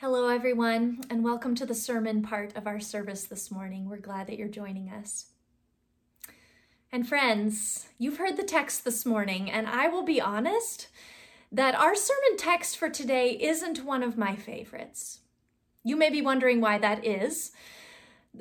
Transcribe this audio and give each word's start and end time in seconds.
Hello, 0.00 0.28
everyone, 0.28 1.02
and 1.10 1.22
welcome 1.22 1.54
to 1.54 1.66
the 1.66 1.74
sermon 1.74 2.22
part 2.22 2.56
of 2.56 2.66
our 2.66 2.80
service 2.80 3.24
this 3.24 3.50
morning. 3.50 3.86
We're 3.86 3.98
glad 3.98 4.28
that 4.28 4.38
you're 4.38 4.48
joining 4.48 4.88
us. 4.88 5.26
And 6.90 7.06
friends, 7.06 7.86
you've 7.98 8.16
heard 8.16 8.38
the 8.38 8.42
text 8.42 8.86
this 8.86 9.04
morning, 9.04 9.50
and 9.50 9.66
I 9.66 9.88
will 9.88 10.02
be 10.02 10.18
honest 10.18 10.88
that 11.52 11.74
our 11.74 11.94
sermon 11.94 12.38
text 12.38 12.78
for 12.78 12.88
today 12.88 13.32
isn't 13.42 13.84
one 13.84 14.02
of 14.02 14.16
my 14.16 14.36
favorites. 14.36 15.18
You 15.84 15.96
may 15.96 16.08
be 16.08 16.22
wondering 16.22 16.62
why 16.62 16.78
that 16.78 17.04
is. 17.04 17.52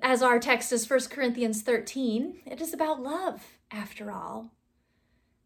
As 0.02 0.23
our 0.23 0.39
text 0.39 0.71
is 0.71 0.89
1 0.89 1.10
Corinthians 1.10 1.62
13, 1.62 2.39
it 2.46 2.62
is 2.62 2.73
about 2.73 3.04
love, 3.04 3.57
after 3.70 4.14
all. 4.14 4.54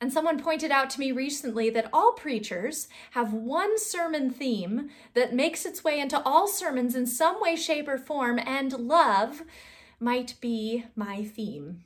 And 0.04 0.12
someone 0.12 0.38
pointed 0.38 0.70
out 0.70 0.90
to 0.90 1.00
me 1.00 1.14
recently 1.14 1.70
that 1.70 1.88
all 1.94 2.12
preachers 2.12 2.90
have 3.12 3.32
one 3.32 3.80
sermon 3.80 4.32
theme 4.32 4.90
that 5.14 5.34
makes 5.34 5.66
its 5.66 5.82
way 5.82 5.98
into 5.98 6.22
all 6.24 6.46
sermons 6.46 6.94
in 6.94 7.08
some 7.08 7.40
way, 7.40 7.56
shape, 7.56 7.88
or 7.88 7.98
form, 7.98 8.38
and 8.38 8.74
love 8.74 9.44
might 10.02 10.36
be 10.42 10.84
my 10.94 11.24
theme. 11.24 11.86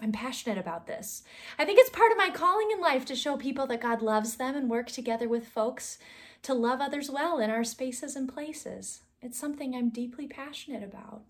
I'm 0.00 0.12
passionate 0.12 0.56
about 0.56 0.86
this. 0.86 1.24
I 1.58 1.66
think 1.66 1.78
it's 1.78 1.90
part 1.90 2.10
of 2.10 2.16
my 2.16 2.30
calling 2.30 2.70
in 2.72 2.80
life 2.80 3.04
to 3.04 3.14
show 3.14 3.36
people 3.36 3.66
that 3.66 3.82
God 3.82 4.00
loves 4.00 4.36
them 4.36 4.56
and 4.56 4.70
work 4.70 4.86
together 4.86 5.28
with 5.28 5.46
folks 5.46 5.98
to 6.44 6.54
love 6.54 6.80
others 6.80 7.10
well 7.10 7.38
in 7.38 7.50
our 7.50 7.64
spaces 7.64 8.16
and 8.16 8.32
places. 8.32 9.02
It's 9.20 9.38
something 9.38 9.74
I'm 9.74 9.90
deeply 9.90 10.26
passionate 10.26 10.82
about. 10.82 11.24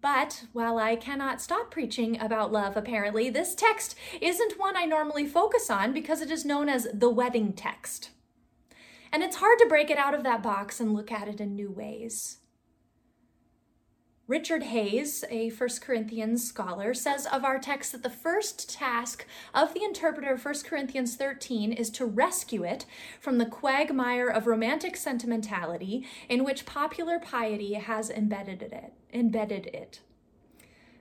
But 0.00 0.44
while 0.52 0.78
I 0.78 0.96
cannot 0.96 1.42
stop 1.42 1.70
preaching 1.70 2.18
about 2.20 2.52
love, 2.52 2.76
apparently, 2.76 3.28
this 3.28 3.54
text 3.54 3.94
isn't 4.20 4.58
one 4.58 4.76
I 4.76 4.84
normally 4.86 5.26
focus 5.26 5.70
on 5.70 5.92
because 5.92 6.20
it 6.22 6.30
is 6.30 6.44
known 6.44 6.68
as 6.68 6.88
the 6.92 7.10
wedding 7.10 7.52
text. 7.52 8.10
And 9.12 9.22
it's 9.22 9.36
hard 9.36 9.58
to 9.58 9.66
break 9.66 9.90
it 9.90 9.98
out 9.98 10.14
of 10.14 10.22
that 10.22 10.42
box 10.42 10.80
and 10.80 10.94
look 10.94 11.12
at 11.12 11.28
it 11.28 11.40
in 11.40 11.54
new 11.54 11.70
ways. 11.70 12.39
Richard 14.30 14.62
Hays, 14.62 15.24
a 15.28 15.50
1 15.50 15.68
Corinthians 15.80 16.46
scholar, 16.46 16.94
says 16.94 17.26
of 17.26 17.44
our 17.44 17.58
text 17.58 17.90
that 17.90 18.04
the 18.04 18.08
first 18.08 18.70
task 18.70 19.26
of 19.52 19.74
the 19.74 19.82
interpreter 19.82 20.34
of 20.34 20.44
1 20.44 20.54
Corinthians 20.64 21.16
13 21.16 21.72
is 21.72 21.90
to 21.90 22.06
rescue 22.06 22.62
it 22.62 22.86
from 23.18 23.38
the 23.38 23.44
quagmire 23.44 24.28
of 24.28 24.46
romantic 24.46 24.96
sentimentality 24.96 26.06
in 26.28 26.44
which 26.44 26.64
popular 26.64 27.18
piety 27.18 27.74
has 27.74 28.08
embedded 28.08 28.62
it. 28.62 28.92
Embedded 29.12 29.66
it. 29.66 29.98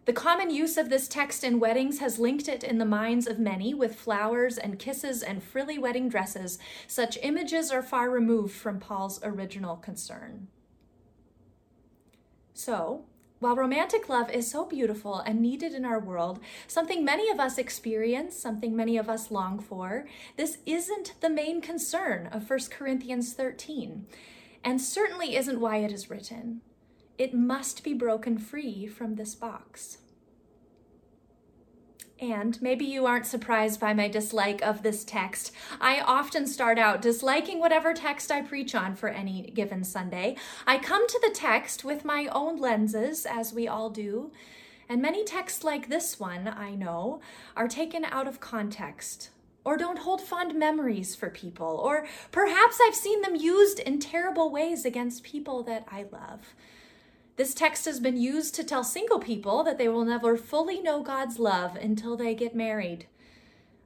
The 0.05 0.14
common 0.14 0.49
use 0.49 0.75
of 0.75 0.89
this 0.89 1.08
text 1.08 1.43
in 1.43 1.59
weddings 1.59 1.99
has 1.99 2.17
linked 2.17 2.47
it 2.47 2.64
in 2.64 2.80
the 2.80 2.83
minds 2.83 3.27
of 3.27 3.38
many 3.38 3.75
with 3.75 3.93
flowers 3.93 4.58
and 4.58 4.80
kisses 4.80 5.21
and 5.21 5.43
frilly 5.43 5.77
wedding 5.77 6.09
dresses. 6.09 6.58
Such 6.88 7.19
images 7.21 7.69
are 7.69 7.83
far 7.83 8.09
removed 8.09 8.55
from 8.55 8.80
Paul's 8.80 9.19
original 9.23 9.75
concern. 9.75 10.47
So, 12.55 13.05
while 13.39 13.55
romantic 13.55 14.09
love 14.09 14.29
is 14.29 14.49
so 14.49 14.65
beautiful 14.65 15.19
and 15.19 15.41
needed 15.41 15.73
in 15.73 15.85
our 15.85 15.99
world, 15.99 16.39
something 16.67 17.05
many 17.05 17.29
of 17.29 17.39
us 17.39 17.57
experience, 17.57 18.35
something 18.35 18.75
many 18.75 18.97
of 18.97 19.09
us 19.09 19.31
long 19.31 19.59
for, 19.59 20.05
this 20.35 20.57
isn't 20.65 21.13
the 21.21 21.29
main 21.29 21.61
concern 21.61 22.27
of 22.27 22.49
1 22.49 22.59
Corinthians 22.69 23.33
13, 23.33 24.05
and 24.63 24.81
certainly 24.81 25.35
isn't 25.35 25.59
why 25.59 25.77
it 25.77 25.91
is 25.91 26.09
written. 26.09 26.61
It 27.17 27.33
must 27.33 27.83
be 27.83 27.93
broken 27.93 28.37
free 28.37 28.87
from 28.87 29.15
this 29.15 29.35
box. 29.35 29.99
And 32.21 32.61
maybe 32.61 32.83
you 32.83 33.05
aren't 33.05 33.25
surprised 33.25 33.79
by 33.79 33.93
my 33.93 34.09
dislike 34.09 34.61
of 34.61 34.83
this 34.83 35.05
text. 35.05 35.53
I 35.79 36.01
often 36.01 36.47
start 36.47 36.77
out 36.77 37.01
disliking 37.01 37.59
whatever 37.59 37.93
text 37.93 38.29
I 38.29 38.41
preach 38.41 38.75
on 38.75 38.95
for 38.95 39.07
any 39.07 39.51
given 39.51 39.85
Sunday. 39.85 40.35
I 40.67 40.79
come 40.79 41.07
to 41.07 41.19
the 41.21 41.33
text 41.33 41.85
with 41.85 42.03
my 42.03 42.27
own 42.33 42.57
lenses, 42.57 43.25
as 43.25 43.53
we 43.53 43.69
all 43.69 43.89
do. 43.89 44.31
And 44.89 45.01
many 45.01 45.23
texts 45.23 45.63
like 45.63 45.87
this 45.87 46.19
one, 46.19 46.47
I 46.47 46.75
know, 46.75 47.21
are 47.55 47.67
taken 47.67 48.03
out 48.03 48.27
of 48.27 48.41
context 48.41 49.29
or 49.63 49.77
don't 49.77 49.99
hold 49.99 50.21
fond 50.21 50.58
memories 50.58 51.15
for 51.15 51.29
people, 51.29 51.67
or 51.67 52.08
perhaps 52.31 52.79
I've 52.81 52.95
seen 52.95 53.21
them 53.21 53.35
used 53.35 53.79
in 53.79 53.99
terrible 53.99 54.52
ways 54.52 54.85
against 54.85 55.23
people 55.23 55.63
that 55.63 55.85
I 55.91 56.05
love. 56.11 56.55
This 57.39 57.54
text 57.54 57.86
has 57.86 58.02
been 58.02 58.17
used 58.17 58.54
to 58.55 58.66
tell 58.66 58.83
single 58.83 59.17
people 59.17 59.64
that 59.64 59.77
they 59.77 59.88
will 59.88 60.04
never 60.04 60.36
fully 60.36 60.82
know 60.82 61.02
God's 61.02 61.39
love 61.39 61.77
until 61.77 62.17
they 62.17 62.36
get 62.36 62.54
married. 62.54 63.05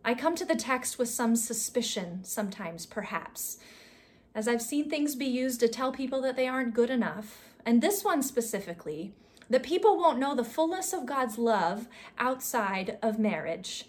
I 0.04 0.16
come 0.16 0.34
to 0.38 0.46
the 0.46 0.56
text 0.56 0.98
with 0.98 1.10
some 1.10 1.36
suspicion, 1.36 2.24
sometimes, 2.24 2.88
perhaps, 2.88 3.60
as 4.34 4.48
I've 4.48 4.64
seen 4.64 4.90
things 4.90 5.14
be 5.14 5.28
used 5.28 5.60
to 5.60 5.68
tell 5.68 5.92
people 5.92 6.20
that 6.24 6.36
they 6.36 6.48
aren't 6.48 6.74
good 6.74 6.90
enough, 6.90 7.44
and 7.64 7.80
this 7.80 8.04
one 8.04 8.24
specifically, 8.24 9.14
that 9.52 9.62
people 9.62 10.00
won't 10.00 10.18
know 10.18 10.34
the 10.34 10.44
fullness 10.44 10.92
of 10.92 11.06
God's 11.06 11.38
love 11.38 11.88
outside 12.18 12.98
of 13.04 13.20
marriage. 13.20 13.86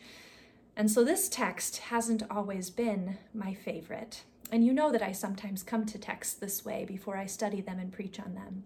And 0.76 0.90
so 0.90 1.02
this 1.02 1.26
text 1.26 1.78
hasn't 1.78 2.22
always 2.30 2.68
been 2.68 3.16
my 3.32 3.54
favorite. 3.54 4.24
And 4.52 4.62
you 4.62 4.74
know 4.74 4.92
that 4.92 5.02
I 5.02 5.12
sometimes 5.12 5.62
come 5.62 5.86
to 5.86 5.98
texts 5.98 6.34
this 6.34 6.66
way 6.66 6.84
before 6.84 7.16
I 7.16 7.24
study 7.24 7.62
them 7.62 7.78
and 7.78 7.90
preach 7.90 8.20
on 8.20 8.34
them. 8.34 8.64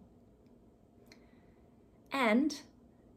And 2.12 2.60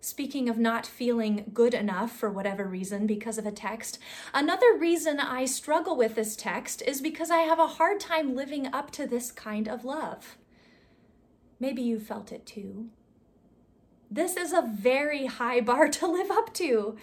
speaking 0.02 0.50
of 0.50 0.58
not 0.58 0.86
feeling 0.86 1.52
good 1.54 1.74
enough 1.74 2.12
for 2.12 2.30
whatever 2.30 2.66
reason 2.66 3.06
because 3.08 3.38
of 3.38 3.46
a 3.46 3.52
text, 3.52 4.00
another 4.34 4.76
reason 4.76 5.20
I 5.20 5.46
struggle 5.46 5.96
with 5.96 6.16
this 6.16 6.36
text 6.36 6.82
is 6.86 7.02
because 7.02 7.30
I 7.30 7.40
have 7.40 7.60
a 7.60 7.68
hard 7.68 8.00
time 8.00 8.36
living 8.36 8.68
up 8.74 8.92
to 8.92 9.06
this 9.06 9.32
kind 9.32 9.68
of 9.68 9.86
love. 9.86 10.38
Maybe 11.60 11.84
you 11.84 12.00
felt 12.00 12.32
it 12.32 12.46
too. 12.46 12.90
This 14.10 14.36
is 14.36 14.52
a 14.52 14.62
very 14.62 15.28
high 15.28 15.62
bar 15.70 15.88
to 15.88 16.08
live 16.08 16.32
up 16.32 16.54
to. 16.56 16.98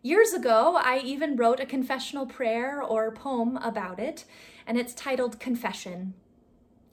Years 0.00 0.32
ago, 0.32 0.80
I 0.80 1.00
even 1.00 1.36
wrote 1.36 1.58
a 1.58 1.66
confessional 1.66 2.24
prayer 2.24 2.80
or 2.80 3.10
poem 3.10 3.56
about 3.56 3.98
it, 3.98 4.24
and 4.64 4.78
it's 4.78 4.94
titled 4.94 5.40
Confession. 5.40 6.14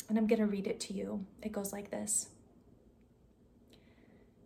And 0.10 0.18
I'm 0.18 0.26
going 0.28 0.40
to 0.40 0.48
read 0.48 0.66
it 0.66 0.80
to 0.82 0.94
you. 0.94 1.26
It 1.42 1.52
goes 1.52 1.72
like 1.72 1.92
this. 1.92 2.30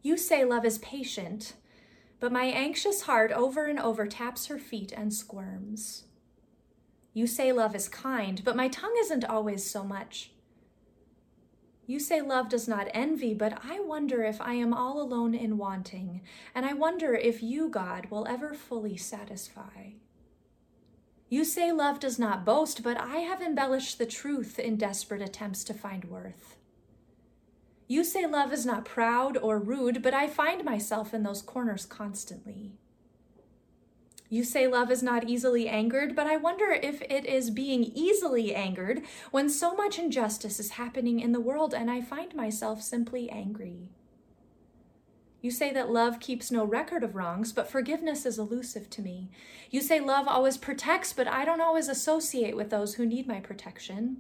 You 0.02 0.18
say 0.18 0.46
love 0.46 0.66
is 0.66 0.78
patient, 0.78 1.54
but 2.20 2.32
my 2.32 2.46
anxious 2.46 3.02
heart 3.02 3.32
over 3.32 3.66
and 3.66 3.80
over 3.80 4.08
taps 4.08 4.46
her 4.48 4.58
feet 4.58 4.92
and 4.92 5.14
squirms. 5.14 6.06
You 7.14 7.28
say 7.28 7.52
love 7.52 7.76
is 7.76 7.90
kind, 7.90 8.42
but 8.44 8.56
my 8.56 8.68
tongue 8.68 8.96
isn't 9.00 9.26
always 9.26 9.70
so 9.70 9.84
much. 9.84 10.32
You 11.86 12.00
say 12.00 12.22
love 12.22 12.50
does 12.50 12.68
not 12.68 12.88
envy, 12.94 13.34
but 13.34 13.60
I 13.68 13.80
wonder 13.80 14.24
if 14.24 14.40
I 14.40 14.54
am 14.54 14.74
all 14.76 15.02
alone 15.02 15.34
in 15.34 15.58
wanting, 15.58 16.22
and 16.54 16.66
I 16.66 16.74
wonder 16.74 17.16
if 17.16 17.42
you, 17.42 17.68
God, 17.68 18.06
will 18.12 18.28
ever 18.28 18.54
fully 18.54 18.96
satisfy. 18.96 19.94
You 21.30 21.44
say 21.44 21.72
love 21.72 22.00
does 22.00 22.20
not 22.20 22.46
boast, 22.46 22.84
but 22.84 22.98
I 22.98 23.18
have 23.18 23.42
embellished 23.42 23.98
the 23.98 24.06
truth 24.06 24.60
in 24.60 24.78
desperate 24.78 25.22
attempts 25.22 25.64
to 25.64 25.74
find 25.74 26.06
worth. 26.06 26.59
You 27.92 28.04
say 28.04 28.28
love 28.28 28.54
is 28.54 28.68
not 28.68 28.86
proud 28.86 29.36
or 29.36 29.58
rude, 29.58 30.04
but 30.04 30.14
I 30.14 30.28
find 30.28 30.64
myself 30.64 31.12
in 31.12 31.24
those 31.24 31.42
corners 31.42 31.88
constantly. 31.88 32.74
You 34.30 34.44
say 34.44 34.68
love 34.68 34.92
is 34.92 35.02
not 35.02 35.28
easily 35.28 35.68
angered, 35.68 36.16
but 36.16 36.28
I 36.28 36.38
wonder 36.38 36.70
if 36.70 37.02
it 37.02 37.26
is 37.26 37.50
being 37.50 37.84
easily 37.84 38.54
angered 38.54 39.02
when 39.32 39.50
so 39.50 39.74
much 39.74 39.98
injustice 39.98 40.60
is 40.60 40.72
happening 40.72 41.20
in 41.20 41.32
the 41.32 41.40
world 41.40 41.74
and 41.74 41.90
I 41.90 42.00
find 42.02 42.36
myself 42.36 42.84
simply 42.84 43.28
angry. 43.32 43.90
You 45.42 45.50
say 45.50 45.74
that 45.74 45.90
love 45.90 46.20
keeps 46.20 46.52
no 46.52 46.64
record 46.64 47.02
of 47.04 47.16
wrongs, 47.16 47.52
but 47.52 47.72
forgiveness 47.72 48.24
is 48.24 48.38
elusive 48.38 48.88
to 48.92 49.02
me. 49.02 49.32
You 49.72 49.82
say 49.82 50.00
love 50.00 50.28
always 50.28 50.58
protects, 50.58 51.12
but 51.12 51.28
I 51.28 51.44
don't 51.44 51.62
always 51.62 51.88
associate 51.88 52.56
with 52.56 52.70
those 52.70 52.96
who 52.96 53.06
need 53.08 53.26
my 53.26 53.40
protection. 53.40 54.18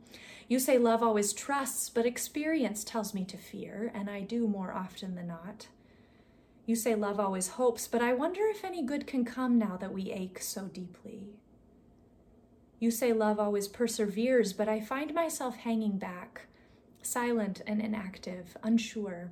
You 0.49 0.57
say 0.57 0.79
love 0.79 1.03
always 1.03 1.31
trusts, 1.31 1.91
but 1.91 2.07
experience 2.07 2.83
tells 2.83 3.13
me 3.13 3.23
to 3.25 3.37
fear, 3.37 3.91
and 3.93 4.09
I 4.09 4.21
do 4.21 4.47
more 4.47 4.73
often 4.73 5.13
than 5.13 5.27
not. 5.27 5.67
You 6.65 6.75
say 6.75 6.95
love 6.95 7.19
always 7.19 7.49
hopes, 7.49 7.87
but 7.87 8.01
I 8.01 8.13
wonder 8.13 8.41
if 8.47 8.65
any 8.65 8.81
good 8.81 9.05
can 9.05 9.23
come 9.23 9.59
now 9.59 9.77
that 9.77 9.93
we 9.93 10.11
ache 10.11 10.41
so 10.41 10.65
deeply. 10.65 11.35
You 12.79 12.89
say 12.89 13.13
love 13.13 13.39
always 13.39 13.67
perseveres, 13.67 14.51
but 14.51 14.67
I 14.67 14.81
find 14.81 15.13
myself 15.13 15.55
hanging 15.55 15.99
back, 15.99 16.47
silent 17.03 17.61
and 17.67 17.79
inactive, 17.79 18.57
unsure. 18.63 19.29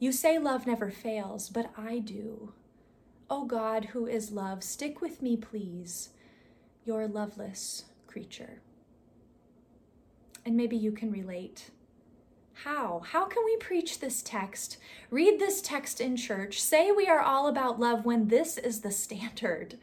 You 0.00 0.10
say 0.10 0.40
love 0.40 0.66
never 0.66 0.90
fails, 0.90 1.48
but 1.48 1.70
I 1.78 2.00
do. 2.00 2.52
O 3.30 3.42
oh 3.42 3.44
God, 3.44 3.84
who 3.86 4.08
is 4.08 4.32
love, 4.32 4.64
stick 4.64 5.00
with 5.00 5.22
me, 5.22 5.36
please, 5.36 6.08
your 6.84 7.06
loveless 7.06 7.84
creature 8.08 8.60
and 10.48 10.56
maybe 10.56 10.76
you 10.76 10.90
can 10.90 11.12
relate. 11.12 11.70
How? 12.64 13.02
How 13.04 13.26
can 13.26 13.44
we 13.44 13.58
preach 13.58 14.00
this 14.00 14.22
text, 14.22 14.78
read 15.10 15.38
this 15.38 15.60
text 15.60 16.00
in 16.00 16.16
church, 16.16 16.58
say 16.60 16.90
we 16.90 17.06
are 17.06 17.20
all 17.20 17.46
about 17.46 17.78
love 17.78 18.06
when 18.06 18.28
this 18.28 18.56
is 18.56 18.80
the 18.80 18.90
standard? 18.90 19.76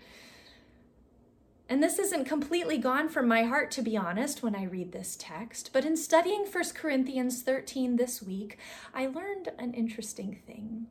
And 1.69 1.83
this 1.83 2.00
isn't 2.00 2.25
completely 2.25 2.79
gone 2.79 3.09
from 3.09 3.27
my 3.27 3.44
heart, 3.44 3.69
to 3.71 3.83
be 3.83 3.95
honest, 3.95 4.41
when 4.41 4.56
I 4.56 4.63
read 4.63 4.91
this 4.91 5.15
text. 5.19 5.69
But 5.71 5.85
in 5.85 5.95
studying 5.95 6.45
1 6.45 6.63
Corinthians 6.73 7.44
13 7.44 7.95
this 7.95 8.23
week, 8.23 8.57
I 8.94 9.06
learned 9.06 9.51
an 9.59 9.73
interesting 9.75 10.39
thing. 10.47 10.88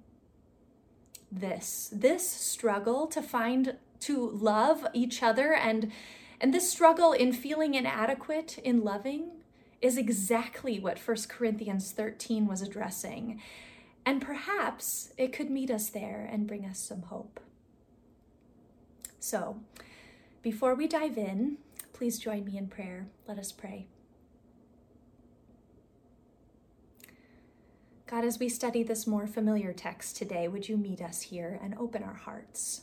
This, 1.33 1.91
this 1.93 2.29
struggle 2.29 3.09
to 3.09 3.21
find, 3.21 3.77
to 4.01 4.31
love 4.31 4.87
each 4.95 5.21
other, 5.23 5.53
and, 5.53 5.91
and 6.41 6.55
this 6.55 6.71
struggle 6.71 7.13
in 7.13 7.33
feeling 7.33 7.75
inadequate 7.75 8.59
in 8.59 8.85
loving 8.85 9.33
is 9.81 9.97
exactly 9.97 10.79
what 10.79 10.99
1 10.99 11.17
Corinthians 11.29 11.93
13 11.93 12.47
was 12.47 12.63
addressing. 12.63 13.41
And 14.07 14.21
perhaps 14.21 15.13
it 15.17 15.33
could 15.33 15.51
meet 15.51 15.71
us 15.71 15.89
there 15.89 16.29
and 16.31 16.47
bring 16.47 16.65
us 16.67 16.79
some 16.79 17.03
hope. 17.03 17.41
So, 19.19 19.61
before 20.43 20.75
we 20.75 20.87
dive 20.87 21.17
in, 21.17 21.57
please 21.95 22.19
join 22.19 22.45
me 22.45 22.59
in 22.59 22.67
prayer. 22.67 23.07
Let 23.27 23.39
us 23.39 23.53
pray. 23.53 23.87
God, 28.07 28.25
as 28.25 28.39
we 28.39 28.51
study 28.51 28.83
this 28.83 29.07
more 29.07 29.27
familiar 29.27 29.73
text 29.73 30.17
today, 30.17 30.47
would 30.47 30.69
you 30.69 30.77
meet 30.77 31.01
us 31.01 31.23
here 31.23 31.59
and 31.63 31.75
open 31.79 32.03
our 32.03 32.15
hearts? 32.15 32.83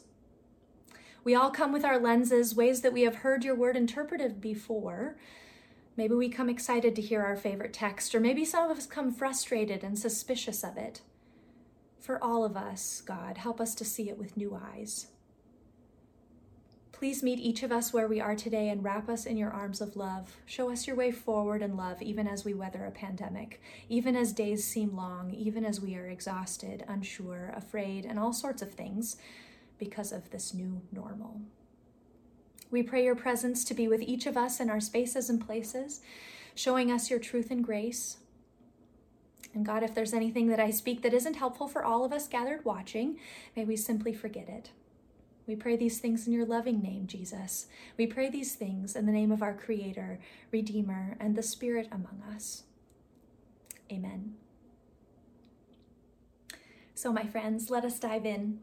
We 1.23 1.35
all 1.35 1.51
come 1.51 1.71
with 1.71 1.85
our 1.85 1.99
lenses, 1.99 2.55
ways 2.55 2.81
that 2.81 2.93
we 2.93 3.03
have 3.03 3.17
heard 3.17 3.43
your 3.43 3.53
word 3.53 3.77
interpreted 3.77 4.41
before. 4.41 5.17
Maybe 5.97 6.15
we 6.15 6.29
come 6.29 6.49
excited 6.49 6.95
to 6.95 7.01
hear 7.01 7.21
our 7.21 7.35
favorite 7.35 7.73
text, 7.73 8.15
or 8.15 8.19
maybe 8.19 8.45
some 8.45 8.69
of 8.69 8.77
us 8.77 8.85
come 8.85 9.11
frustrated 9.11 9.83
and 9.83 9.99
suspicious 9.99 10.63
of 10.63 10.77
it. 10.77 11.01
For 11.99 12.23
all 12.23 12.43
of 12.43 12.55
us, 12.55 13.01
God, 13.05 13.37
help 13.37 13.59
us 13.61 13.75
to 13.75 13.85
see 13.85 14.09
it 14.09 14.17
with 14.17 14.37
new 14.37 14.59
eyes. 14.59 15.07
Please 17.01 17.23
meet 17.23 17.39
each 17.39 17.63
of 17.63 17.71
us 17.71 17.91
where 17.91 18.07
we 18.07 18.21
are 18.21 18.35
today 18.35 18.69
and 18.69 18.83
wrap 18.83 19.09
us 19.09 19.25
in 19.25 19.35
your 19.35 19.49
arms 19.49 19.81
of 19.81 19.95
love. 19.95 20.37
Show 20.45 20.71
us 20.71 20.85
your 20.85 20.95
way 20.95 21.11
forward 21.11 21.63
in 21.63 21.75
love, 21.75 22.01
even 22.01 22.27
as 22.27 22.45
we 22.45 22.53
weather 22.53 22.85
a 22.85 22.91
pandemic, 22.91 23.59
even 23.89 24.15
as 24.15 24.31
days 24.31 24.63
seem 24.63 24.95
long, 24.95 25.33
even 25.33 25.65
as 25.65 25.81
we 25.81 25.95
are 25.95 26.07
exhausted, 26.07 26.85
unsure, 26.87 27.53
afraid, 27.55 28.05
and 28.05 28.19
all 28.19 28.33
sorts 28.33 28.61
of 28.61 28.73
things 28.73 29.17
because 29.79 30.11
of 30.11 30.29
this 30.29 30.53
new 30.53 30.81
normal. 30.91 31.41
We 32.71 32.81
pray 32.81 33.03
your 33.03 33.15
presence 33.15 33.65
to 33.65 33.73
be 33.73 33.87
with 33.87 34.01
each 34.01 34.25
of 34.25 34.37
us 34.37 34.59
in 34.59 34.69
our 34.69 34.79
spaces 34.79 35.29
and 35.29 35.45
places, 35.45 36.01
showing 36.55 36.89
us 36.89 37.09
your 37.09 37.19
truth 37.19 37.51
and 37.51 37.63
grace. 37.63 38.17
And 39.53 39.65
God, 39.65 39.83
if 39.83 39.93
there's 39.93 40.13
anything 40.13 40.47
that 40.47 40.59
I 40.59 40.71
speak 40.71 41.01
that 41.01 41.13
isn't 41.13 41.35
helpful 41.35 41.67
for 41.67 41.83
all 41.83 42.05
of 42.05 42.13
us 42.13 42.29
gathered 42.29 42.63
watching, 42.63 43.19
may 43.55 43.65
we 43.65 43.75
simply 43.75 44.13
forget 44.13 44.47
it. 44.47 44.71
We 45.45 45.55
pray 45.55 45.75
these 45.75 45.99
things 45.99 46.27
in 46.27 46.33
your 46.33 46.45
loving 46.45 46.81
name, 46.81 47.07
Jesus. 47.07 47.65
We 47.97 48.07
pray 48.07 48.29
these 48.29 48.55
things 48.55 48.95
in 48.95 49.05
the 49.05 49.11
name 49.11 49.31
of 49.31 49.41
our 49.41 49.53
Creator, 49.53 50.19
Redeemer, 50.51 51.17
and 51.19 51.35
the 51.35 51.43
Spirit 51.43 51.89
among 51.91 52.23
us. 52.33 52.63
Amen. 53.91 54.35
So, 56.95 57.11
my 57.11 57.25
friends, 57.25 57.69
let 57.69 57.83
us 57.83 57.99
dive 57.99 58.25
in. 58.25 58.59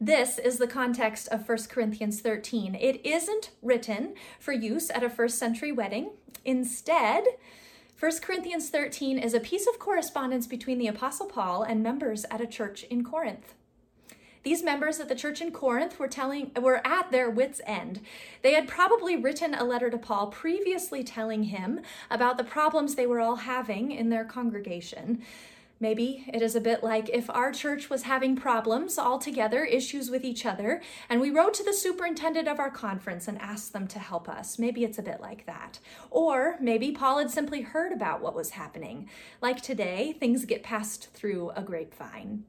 This 0.00 0.38
is 0.38 0.58
the 0.58 0.66
context 0.66 1.28
of 1.28 1.48
1 1.48 1.58
Corinthians 1.68 2.20
13. 2.20 2.74
It 2.74 3.04
isn't 3.06 3.50
written 3.62 4.14
for 4.40 4.52
use 4.52 4.90
at 4.90 5.04
a 5.04 5.10
first 5.10 5.38
century 5.38 5.70
wedding. 5.70 6.10
Instead, 6.44 7.24
1 7.98 8.12
Corinthians 8.20 8.70
13 8.70 9.18
is 9.18 9.34
a 9.34 9.40
piece 9.40 9.68
of 9.68 9.78
correspondence 9.78 10.48
between 10.48 10.78
the 10.78 10.88
Apostle 10.88 11.26
Paul 11.26 11.62
and 11.62 11.82
members 11.82 12.26
at 12.30 12.40
a 12.40 12.46
church 12.46 12.82
in 12.84 13.04
Corinth. 13.04 13.54
These 14.42 14.62
members 14.62 15.00
at 15.00 15.08
the 15.08 15.14
church 15.14 15.40
in 15.40 15.52
Corinth 15.52 15.98
were 15.98 16.08
telling 16.08 16.50
were 16.60 16.86
at 16.86 17.10
their 17.10 17.30
wits 17.30 17.62
end. 17.66 18.00
They 18.42 18.52
had 18.52 18.68
probably 18.68 19.16
written 19.16 19.54
a 19.54 19.64
letter 19.64 19.88
to 19.88 19.96
Paul 19.96 20.26
previously 20.26 21.02
telling 21.02 21.44
him 21.44 21.80
about 22.10 22.36
the 22.36 22.44
problems 22.44 22.94
they 22.94 23.06
were 23.06 23.20
all 23.20 23.36
having 23.36 23.90
in 23.90 24.10
their 24.10 24.24
congregation. 24.24 25.22
Maybe 25.84 26.24
it 26.32 26.40
is 26.40 26.56
a 26.56 26.62
bit 26.62 26.82
like 26.82 27.10
if 27.10 27.28
our 27.28 27.52
church 27.52 27.90
was 27.90 28.04
having 28.04 28.36
problems 28.36 28.96
all 28.96 29.18
together, 29.18 29.66
issues 29.66 30.08
with 30.08 30.24
each 30.24 30.46
other, 30.46 30.80
and 31.10 31.20
we 31.20 31.28
wrote 31.28 31.52
to 31.54 31.62
the 31.62 31.74
superintendent 31.74 32.48
of 32.48 32.58
our 32.58 32.70
conference 32.70 33.28
and 33.28 33.38
asked 33.38 33.74
them 33.74 33.86
to 33.88 33.98
help 33.98 34.26
us. 34.26 34.58
Maybe 34.58 34.82
it's 34.82 34.98
a 34.98 35.02
bit 35.02 35.20
like 35.20 35.44
that. 35.44 35.80
Or 36.10 36.56
maybe 36.58 36.90
Paul 36.90 37.18
had 37.18 37.30
simply 37.30 37.60
heard 37.60 37.92
about 37.92 38.22
what 38.22 38.34
was 38.34 38.52
happening. 38.52 39.10
Like 39.42 39.60
today, 39.60 40.16
things 40.18 40.46
get 40.46 40.62
passed 40.62 41.10
through 41.12 41.50
a 41.50 41.62
grapevine. 41.62 42.44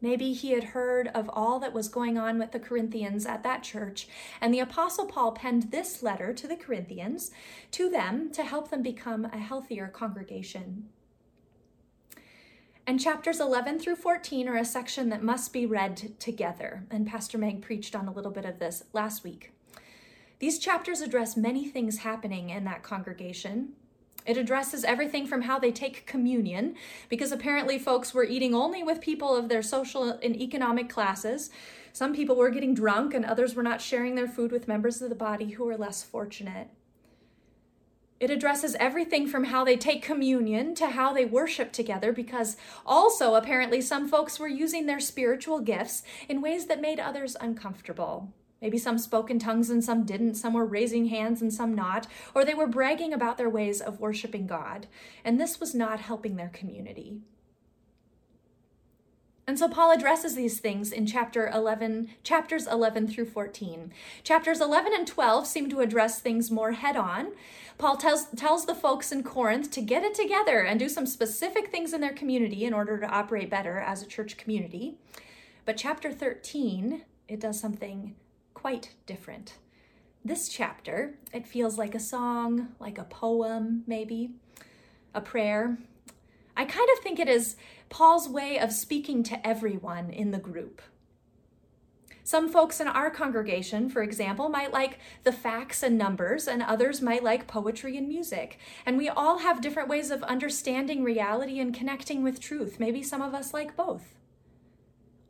Maybe 0.00 0.32
he 0.32 0.52
had 0.52 0.64
heard 0.72 1.08
of 1.08 1.28
all 1.34 1.60
that 1.60 1.74
was 1.74 1.88
going 1.88 2.16
on 2.16 2.38
with 2.38 2.52
the 2.52 2.58
Corinthians 2.58 3.26
at 3.26 3.42
that 3.42 3.62
church, 3.62 4.08
and 4.40 4.54
the 4.54 4.60
Apostle 4.60 5.04
Paul 5.04 5.32
penned 5.32 5.64
this 5.64 6.02
letter 6.02 6.32
to 6.32 6.48
the 6.48 6.56
Corinthians 6.56 7.30
to 7.72 7.90
them 7.90 8.30
to 8.30 8.42
help 8.42 8.70
them 8.70 8.82
become 8.82 9.26
a 9.26 9.36
healthier 9.36 9.88
congregation. 9.88 10.88
And 12.86 12.98
chapters 12.98 13.38
11 13.38 13.78
through 13.78 13.96
14 13.96 14.48
are 14.48 14.56
a 14.56 14.64
section 14.64 15.08
that 15.10 15.22
must 15.22 15.52
be 15.52 15.66
read 15.66 16.18
together, 16.18 16.84
and 16.90 17.06
Pastor 17.06 17.38
Meg 17.38 17.62
preached 17.62 17.94
on 17.94 18.08
a 18.08 18.12
little 18.12 18.32
bit 18.32 18.44
of 18.44 18.58
this 18.58 18.82
last 18.92 19.22
week. 19.22 19.52
These 20.40 20.58
chapters 20.58 21.00
address 21.00 21.36
many 21.36 21.68
things 21.68 21.98
happening 21.98 22.50
in 22.50 22.64
that 22.64 22.82
congregation, 22.82 23.74
it 24.24 24.36
addresses 24.36 24.84
everything 24.84 25.26
from 25.26 25.42
how 25.42 25.58
they 25.58 25.72
take 25.72 26.06
communion, 26.06 26.76
because 27.08 27.32
apparently 27.32 27.78
folks 27.78 28.14
were 28.14 28.24
eating 28.24 28.54
only 28.54 28.82
with 28.82 29.00
people 29.00 29.34
of 29.34 29.48
their 29.48 29.62
social 29.62 30.10
and 30.10 30.36
economic 30.36 30.88
classes. 30.88 31.50
Some 31.92 32.14
people 32.14 32.36
were 32.36 32.50
getting 32.50 32.74
drunk, 32.74 33.14
and 33.14 33.24
others 33.24 33.54
were 33.54 33.62
not 33.62 33.80
sharing 33.80 34.14
their 34.14 34.28
food 34.28 34.52
with 34.52 34.68
members 34.68 35.02
of 35.02 35.08
the 35.08 35.16
body 35.16 35.50
who 35.50 35.64
were 35.64 35.76
less 35.76 36.02
fortunate. 36.02 36.68
It 38.22 38.30
addresses 38.30 38.76
everything 38.78 39.26
from 39.26 39.42
how 39.42 39.64
they 39.64 39.76
take 39.76 40.00
communion 40.00 40.76
to 40.76 40.90
how 40.90 41.12
they 41.12 41.24
worship 41.24 41.72
together, 41.72 42.12
because 42.12 42.56
also 42.86 43.34
apparently 43.34 43.80
some 43.80 44.08
folks 44.08 44.38
were 44.38 44.46
using 44.46 44.86
their 44.86 45.00
spiritual 45.00 45.58
gifts 45.58 46.04
in 46.28 46.40
ways 46.40 46.66
that 46.66 46.80
made 46.80 47.00
others 47.00 47.36
uncomfortable. 47.40 48.32
Maybe 48.60 48.78
some 48.78 48.96
spoke 48.96 49.28
in 49.28 49.40
tongues 49.40 49.70
and 49.70 49.82
some 49.82 50.04
didn't, 50.04 50.36
some 50.36 50.52
were 50.52 50.64
raising 50.64 51.06
hands 51.06 51.42
and 51.42 51.52
some 51.52 51.74
not, 51.74 52.06
or 52.32 52.44
they 52.44 52.54
were 52.54 52.68
bragging 52.68 53.12
about 53.12 53.38
their 53.38 53.50
ways 53.50 53.80
of 53.80 53.98
worshiping 53.98 54.46
God, 54.46 54.86
and 55.24 55.40
this 55.40 55.58
was 55.58 55.74
not 55.74 55.98
helping 55.98 56.36
their 56.36 56.50
community. 56.50 57.22
And 59.46 59.58
so 59.58 59.68
Paul 59.68 59.90
addresses 59.90 60.36
these 60.36 60.60
things 60.60 60.92
in 60.92 61.04
chapter 61.04 61.48
11, 61.48 62.10
chapters 62.22 62.66
11 62.66 63.08
through 63.08 63.26
14. 63.26 63.92
Chapters 64.22 64.60
11 64.60 64.92
and 64.94 65.06
12 65.06 65.46
seem 65.46 65.68
to 65.70 65.80
address 65.80 66.20
things 66.20 66.50
more 66.50 66.72
head 66.72 66.96
on. 66.96 67.32
Paul 67.76 67.96
tells, 67.96 68.26
tells 68.36 68.66
the 68.66 68.74
folks 68.74 69.10
in 69.10 69.24
Corinth 69.24 69.72
to 69.72 69.82
get 69.82 70.04
it 70.04 70.14
together 70.14 70.60
and 70.60 70.78
do 70.78 70.88
some 70.88 71.06
specific 71.06 71.70
things 71.70 71.92
in 71.92 72.00
their 72.00 72.12
community 72.12 72.64
in 72.64 72.72
order 72.72 72.98
to 72.98 73.06
operate 73.06 73.50
better 73.50 73.78
as 73.78 74.00
a 74.00 74.06
church 74.06 74.36
community. 74.36 74.94
But 75.64 75.76
chapter 75.76 76.12
13, 76.12 77.02
it 77.26 77.40
does 77.40 77.58
something 77.58 78.14
quite 78.54 78.94
different. 79.06 79.54
This 80.24 80.48
chapter, 80.48 81.14
it 81.32 81.48
feels 81.48 81.78
like 81.78 81.96
a 81.96 82.00
song, 82.00 82.68
like 82.78 82.98
a 82.98 83.04
poem, 83.04 83.82
maybe, 83.88 84.30
a 85.14 85.20
prayer. 85.20 85.78
I 86.62 86.64
kind 86.64 86.88
of 86.96 87.02
think 87.02 87.18
it 87.18 87.28
is 87.28 87.56
Paul's 87.88 88.28
way 88.28 88.56
of 88.56 88.72
speaking 88.72 89.24
to 89.24 89.44
everyone 89.44 90.10
in 90.10 90.30
the 90.30 90.38
group. 90.38 90.80
Some 92.22 92.48
folks 92.48 92.78
in 92.78 92.86
our 92.86 93.10
congregation, 93.10 93.88
for 93.88 94.00
example, 94.00 94.48
might 94.48 94.72
like 94.72 95.00
the 95.24 95.32
facts 95.32 95.82
and 95.82 95.98
numbers, 95.98 96.46
and 96.46 96.62
others 96.62 97.02
might 97.02 97.24
like 97.24 97.48
poetry 97.48 97.96
and 97.96 98.06
music. 98.06 98.60
And 98.86 98.96
we 98.96 99.08
all 99.08 99.38
have 99.38 99.60
different 99.60 99.88
ways 99.88 100.12
of 100.12 100.22
understanding 100.22 101.02
reality 101.02 101.58
and 101.58 101.74
connecting 101.74 102.22
with 102.22 102.38
truth. 102.38 102.78
Maybe 102.78 103.02
some 103.02 103.22
of 103.22 103.34
us 103.34 103.52
like 103.52 103.76
both 103.76 104.14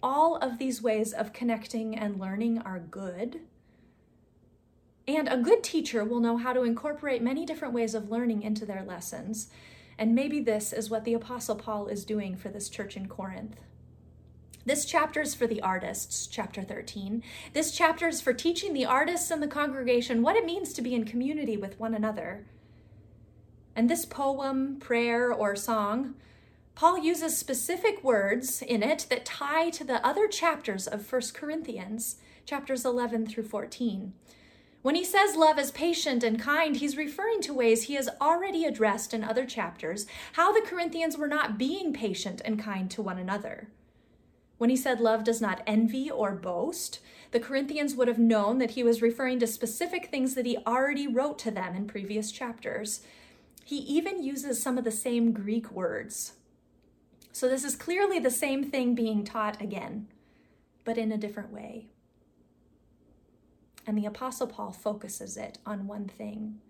all 0.03 0.37
of 0.37 0.59
these 0.59 0.83
ways 0.83 1.15
of 1.15 1.33
connecting 1.33 1.97
and 1.97 2.21
learning 2.21 2.59
are 2.59 2.79
good. 2.79 3.41
And 5.09 5.29
a 5.29 5.39
good 5.39 5.65
teacher 5.65 6.05
will 6.05 6.21
know 6.21 6.37
how 6.37 6.53
to 6.53 6.65
incorporate 6.65 7.23
many 7.23 7.47
different 7.47 7.73
ways 7.73 7.95
of 7.95 8.11
learning 8.11 8.43
into 8.43 8.67
their 8.67 8.83
lessons. 8.83 9.49
And 10.03 10.17
maybe 10.17 10.41
this 10.41 10.73
is 10.73 10.91
what 10.91 11.05
the 11.05 11.15
Apostle 11.15 11.55
Paul 11.55 11.87
is 11.87 12.05
doing 12.05 12.35
for 12.35 12.49
this 12.49 12.69
church 12.69 12.97
in 12.97 13.07
Corinth. 13.07 13.61
This 14.67 14.85
chapter 14.85 15.21
is 15.21 15.37
for 15.37 15.47
the 15.47 15.61
artists, 15.61 16.27
chapter 16.27 16.61
13. 16.61 17.23
This 17.53 17.71
chapter 17.71 18.09
is 18.09 18.21
for 18.21 18.33
teaching 18.33 18.75
the 18.75 18.85
artists 18.85 19.31
and 19.31 19.41
the 19.41 19.47
congregation 19.47 20.21
what 20.21 20.35
it 20.35 20.45
means 20.45 20.73
to 20.73 20.83
be 20.83 20.97
in 20.97 21.05
community 21.05 21.57
with 21.57 21.79
one 21.79 21.95
another. 21.95 22.45
And 23.77 23.89
this 23.89 24.05
poem, 24.05 24.81
prayer, 24.81 25.33
or 25.33 25.55
song 25.55 26.17
Paul 26.75 26.99
uses 26.99 27.39
specific 27.39 28.03
words 28.03 28.61
in 28.61 28.83
it 28.83 29.07
that 29.09 29.25
tie 29.25 29.71
to 29.71 29.85
the 29.85 30.05
other 30.05 30.27
chapters 30.27 30.89
of 30.89 31.13
1 31.13 31.23
Corinthians, 31.33 32.17
chapters 32.45 32.85
11 32.85 33.29
through 33.29 33.45
14. 33.45 34.15
When 34.83 34.97
he 34.97 35.05
says 35.05 35.37
love 35.37 35.61
is 35.61 35.71
patient 35.71 36.25
and 36.25 36.41
kind, 36.41 36.77
he's 36.77 36.97
referring 36.97 37.41
to 37.43 37.55
ways 37.55 37.85
he 37.85 37.95
has 37.95 38.09
already 38.21 38.65
addressed 38.65 39.15
in 39.15 39.23
other 39.23 39.47
chapters 39.47 40.07
how 40.33 40.53
the 40.53 40.67
Corinthians 40.67 41.17
were 41.17 41.29
not 41.29 41.57
being 41.57 41.93
patient 41.93 42.43
and 42.45 42.59
kind 42.59 42.91
to 42.91 43.01
one 43.01 43.19
another. 43.19 43.69
When 44.59 44.71
he 44.71 44.77
said 44.77 45.01
love 45.01 45.23
does 45.23 45.41
not 45.41 45.63
envy 45.67 46.11
or 46.11 46.33
boast, 46.33 46.99
the 47.31 47.41
Corinthians 47.41 47.95
would 47.95 48.09
have 48.09 48.19
known 48.19 48.59
that 48.59 48.73
he 48.73 48.83
was 48.83 49.03
referring 49.03 49.39
to 49.41 49.47
specific 49.47 50.07
things 50.07 50.35
that 50.35 50.47
he 50.47 50.59
already 50.67 51.07
wrote 51.07 51.39
to 51.41 51.51
them 51.51 51.75
in 51.77 51.87
previous 51.87 52.33
chapters. 52.33 53.03
He 53.65 53.79
even 53.79 54.23
uses 54.23 54.61
some 54.61 54.79
of 54.79 54.85
the 54.85 54.91
same 54.91 55.33
Greek 55.33 55.71
words. 55.71 56.35
So 57.31 57.49
this 57.49 57.65
is 57.65 57.77
clearly 57.77 58.19
the 58.19 58.31
same 58.31 58.65
thing 58.65 58.95
being 58.95 59.25
taught 59.25 59.63
again, 59.63 60.09
but 60.85 60.99
in 60.99 61.11
a 61.11 61.17
different 61.17 61.53
way. 61.53 61.87
And 63.87 63.99
the 63.99 64.07
Apostle 64.07 64.47
Paul 64.47 64.73
focuses 64.73 65.37
it 65.37 65.59
on 65.67 65.87
one 65.87 66.07
thing 66.07 66.61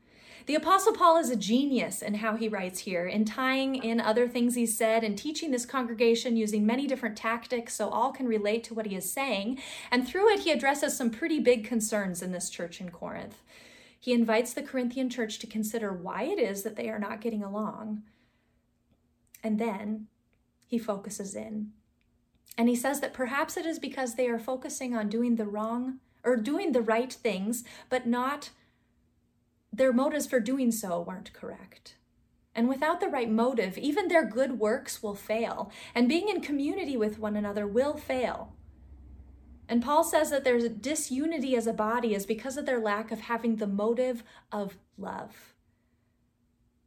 the 0.46 0.54
Apostle 0.56 0.92
Paul 0.92 1.18
is 1.18 1.30
a 1.30 1.36
genius 1.36 2.02
in 2.02 2.14
how 2.14 2.36
he 2.36 2.48
writes 2.48 2.80
here, 2.80 3.06
in 3.06 3.24
tying 3.24 3.76
in 3.76 4.00
other 4.00 4.26
things 4.26 4.56
he 4.56 4.66
said 4.66 5.04
and 5.04 5.16
teaching 5.16 5.52
this 5.52 5.64
congregation 5.64 6.36
using 6.36 6.66
many 6.66 6.86
different 6.86 7.16
tactics 7.16 7.74
so 7.74 7.88
all 7.88 8.10
can 8.10 8.26
relate 8.26 8.64
to 8.64 8.74
what 8.74 8.86
he 8.86 8.96
is 8.96 9.10
saying. 9.10 9.60
And 9.90 10.06
through 10.06 10.32
it, 10.32 10.40
he 10.40 10.50
addresses 10.50 10.96
some 10.96 11.10
pretty 11.10 11.38
big 11.38 11.64
concerns 11.64 12.22
in 12.22 12.32
this 12.32 12.50
church 12.50 12.80
in 12.80 12.90
Corinth. 12.90 13.40
He 14.00 14.12
invites 14.12 14.52
the 14.52 14.62
Corinthian 14.62 15.08
church 15.08 15.38
to 15.38 15.46
consider 15.46 15.92
why 15.92 16.24
it 16.24 16.40
is 16.40 16.64
that 16.64 16.74
they 16.74 16.88
are 16.88 16.98
not 16.98 17.20
getting 17.20 17.44
along. 17.44 18.02
And 19.44 19.60
then 19.60 20.08
he 20.66 20.78
focuses 20.78 21.36
in. 21.36 21.70
And 22.58 22.68
he 22.68 22.74
says 22.74 23.00
that 23.00 23.14
perhaps 23.14 23.56
it 23.56 23.64
is 23.64 23.78
because 23.78 24.16
they 24.16 24.26
are 24.26 24.40
focusing 24.40 24.96
on 24.96 25.08
doing 25.08 25.36
the 25.36 25.46
wrong 25.46 26.00
or 26.24 26.36
doing 26.36 26.72
the 26.72 26.82
right 26.82 27.12
things, 27.12 27.64
but 27.88 28.06
not 28.06 28.50
their 29.72 29.92
motives 29.92 30.26
for 30.26 30.40
doing 30.40 30.70
so 30.70 31.00
weren't 31.00 31.32
correct. 31.32 31.96
And 32.54 32.68
without 32.68 33.00
the 33.00 33.08
right 33.08 33.30
motive, 33.30 33.78
even 33.78 34.08
their 34.08 34.24
good 34.24 34.58
works 34.58 35.02
will 35.02 35.14
fail, 35.14 35.72
and 35.94 36.08
being 36.08 36.28
in 36.28 36.42
community 36.42 36.96
with 36.96 37.18
one 37.18 37.36
another 37.36 37.66
will 37.66 37.96
fail. 37.96 38.52
And 39.68 39.82
Paul 39.82 40.04
says 40.04 40.30
that 40.30 40.44
there's 40.44 40.68
disunity 40.68 41.56
as 41.56 41.66
a 41.66 41.72
body 41.72 42.14
is 42.14 42.26
because 42.26 42.58
of 42.58 42.66
their 42.66 42.80
lack 42.80 43.10
of 43.10 43.20
having 43.20 43.56
the 43.56 43.66
motive 43.66 44.22
of 44.50 44.76
love. 44.98 45.54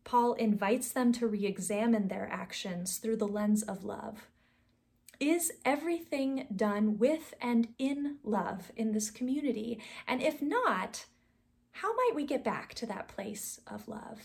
Paul 0.04 0.34
invites 0.34 0.92
them 0.92 1.12
to 1.14 1.26
re 1.26 1.48
examine 1.48 2.10
their 2.10 2.30
actions 2.32 2.98
through 2.98 3.16
the 3.18 3.28
lens 3.28 3.64
of 3.64 3.84
love. 3.84 4.28
Is 5.20 5.54
everything 5.64 6.48
done 6.56 6.98
with 6.98 7.34
and 7.42 7.70
in 7.78 8.18
love 8.24 8.72
in 8.76 8.92
this 8.92 9.10
community? 9.10 9.80
And 10.08 10.22
if 10.22 10.42
not, 10.42 11.06
how 11.72 11.94
might 11.94 12.16
we 12.16 12.26
get 12.26 12.44
back 12.44 12.74
to 12.76 12.86
that 12.86 13.08
place 13.08 13.60
of 13.68 13.88
love? 13.88 14.22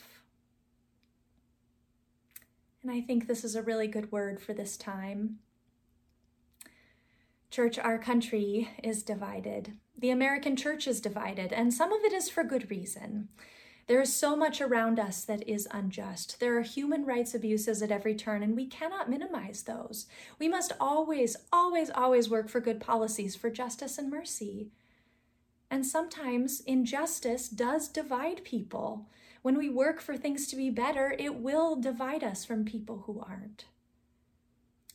And 2.82 2.90
I 2.90 3.00
think 3.00 3.26
this 3.26 3.44
is 3.44 3.54
a 3.54 3.62
really 3.62 3.88
good 3.88 4.10
word 4.10 4.40
for 4.40 4.52
this 4.52 4.76
time. 4.76 5.38
Church, 7.50 7.78
our 7.78 7.98
country 7.98 8.70
is 8.82 9.02
divided. 9.02 9.74
The 9.98 10.10
American 10.10 10.56
church 10.56 10.86
is 10.86 11.00
divided, 11.00 11.52
and 11.52 11.74
some 11.74 11.92
of 11.92 12.04
it 12.04 12.12
is 12.12 12.30
for 12.30 12.44
good 12.44 12.70
reason. 12.70 13.28
There 13.90 14.00
is 14.00 14.14
so 14.14 14.36
much 14.36 14.60
around 14.60 15.00
us 15.00 15.24
that 15.24 15.48
is 15.48 15.66
unjust. 15.72 16.38
There 16.38 16.56
are 16.56 16.62
human 16.62 17.04
rights 17.04 17.34
abuses 17.34 17.82
at 17.82 17.90
every 17.90 18.14
turn, 18.14 18.40
and 18.40 18.54
we 18.54 18.66
cannot 18.66 19.10
minimize 19.10 19.64
those. 19.64 20.06
We 20.38 20.46
must 20.46 20.70
always, 20.78 21.36
always, 21.52 21.90
always 21.90 22.30
work 22.30 22.48
for 22.48 22.60
good 22.60 22.78
policies 22.78 23.34
for 23.34 23.50
justice 23.50 23.98
and 23.98 24.08
mercy. 24.08 24.70
And 25.72 25.84
sometimes 25.84 26.60
injustice 26.60 27.48
does 27.48 27.88
divide 27.88 28.44
people. 28.44 29.08
When 29.42 29.58
we 29.58 29.68
work 29.68 30.00
for 30.00 30.16
things 30.16 30.46
to 30.46 30.56
be 30.56 30.70
better, 30.70 31.16
it 31.18 31.34
will 31.34 31.74
divide 31.74 32.22
us 32.22 32.44
from 32.44 32.64
people 32.64 33.02
who 33.06 33.18
aren't. 33.18 33.64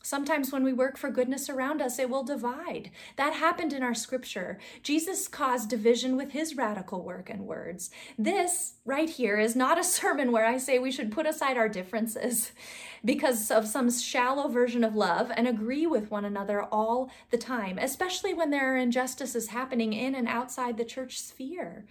Sometimes 0.06 0.52
when 0.52 0.64
we 0.64 0.72
work 0.72 0.98
for 0.98 1.10
goodness 1.10 1.50
around 1.50 1.82
us, 1.82 1.98
it 1.98 2.12
will 2.12 2.22
divide. 2.22 2.92
That 3.16 3.34
happened 3.34 3.74
in 3.74 3.82
our 3.82 3.96
scripture. 3.96 4.60
Jesus 4.84 5.28
caused 5.28 5.68
division 5.68 6.16
with 6.16 6.30
his 6.30 6.56
radical 6.56 7.02
work 7.02 7.28
and 7.28 7.48
words. 7.48 7.90
This 8.16 8.74
right 8.86 9.10
here 9.10 9.40
is 9.40 9.56
not 9.56 9.80
a 9.80 9.84
sermon 9.98 10.32
where 10.32 10.46
I 10.46 10.60
say 10.60 10.78
we 10.78 10.92
should 10.92 11.12
put 11.12 11.26
aside 11.26 11.58
our 11.58 11.68
differences 11.68 12.52
because 13.04 13.50
of 13.50 13.66
some 13.66 13.90
shallow 13.90 14.48
version 14.48 14.84
of 14.84 14.94
love 14.96 15.32
and 15.36 15.48
agree 15.48 15.88
with 15.88 16.12
one 16.12 16.24
another 16.24 16.62
all 16.62 17.10
the 17.32 17.38
time, 17.40 17.80
especially 17.80 18.36
when 18.36 18.52
there 18.52 18.76
are 18.76 18.78
injustices 18.78 19.48
happening 19.48 19.92
in 19.92 20.14
and 20.14 20.28
outside 20.28 20.78
the 20.78 20.86
church 20.86 21.20
sphere. 21.20 21.84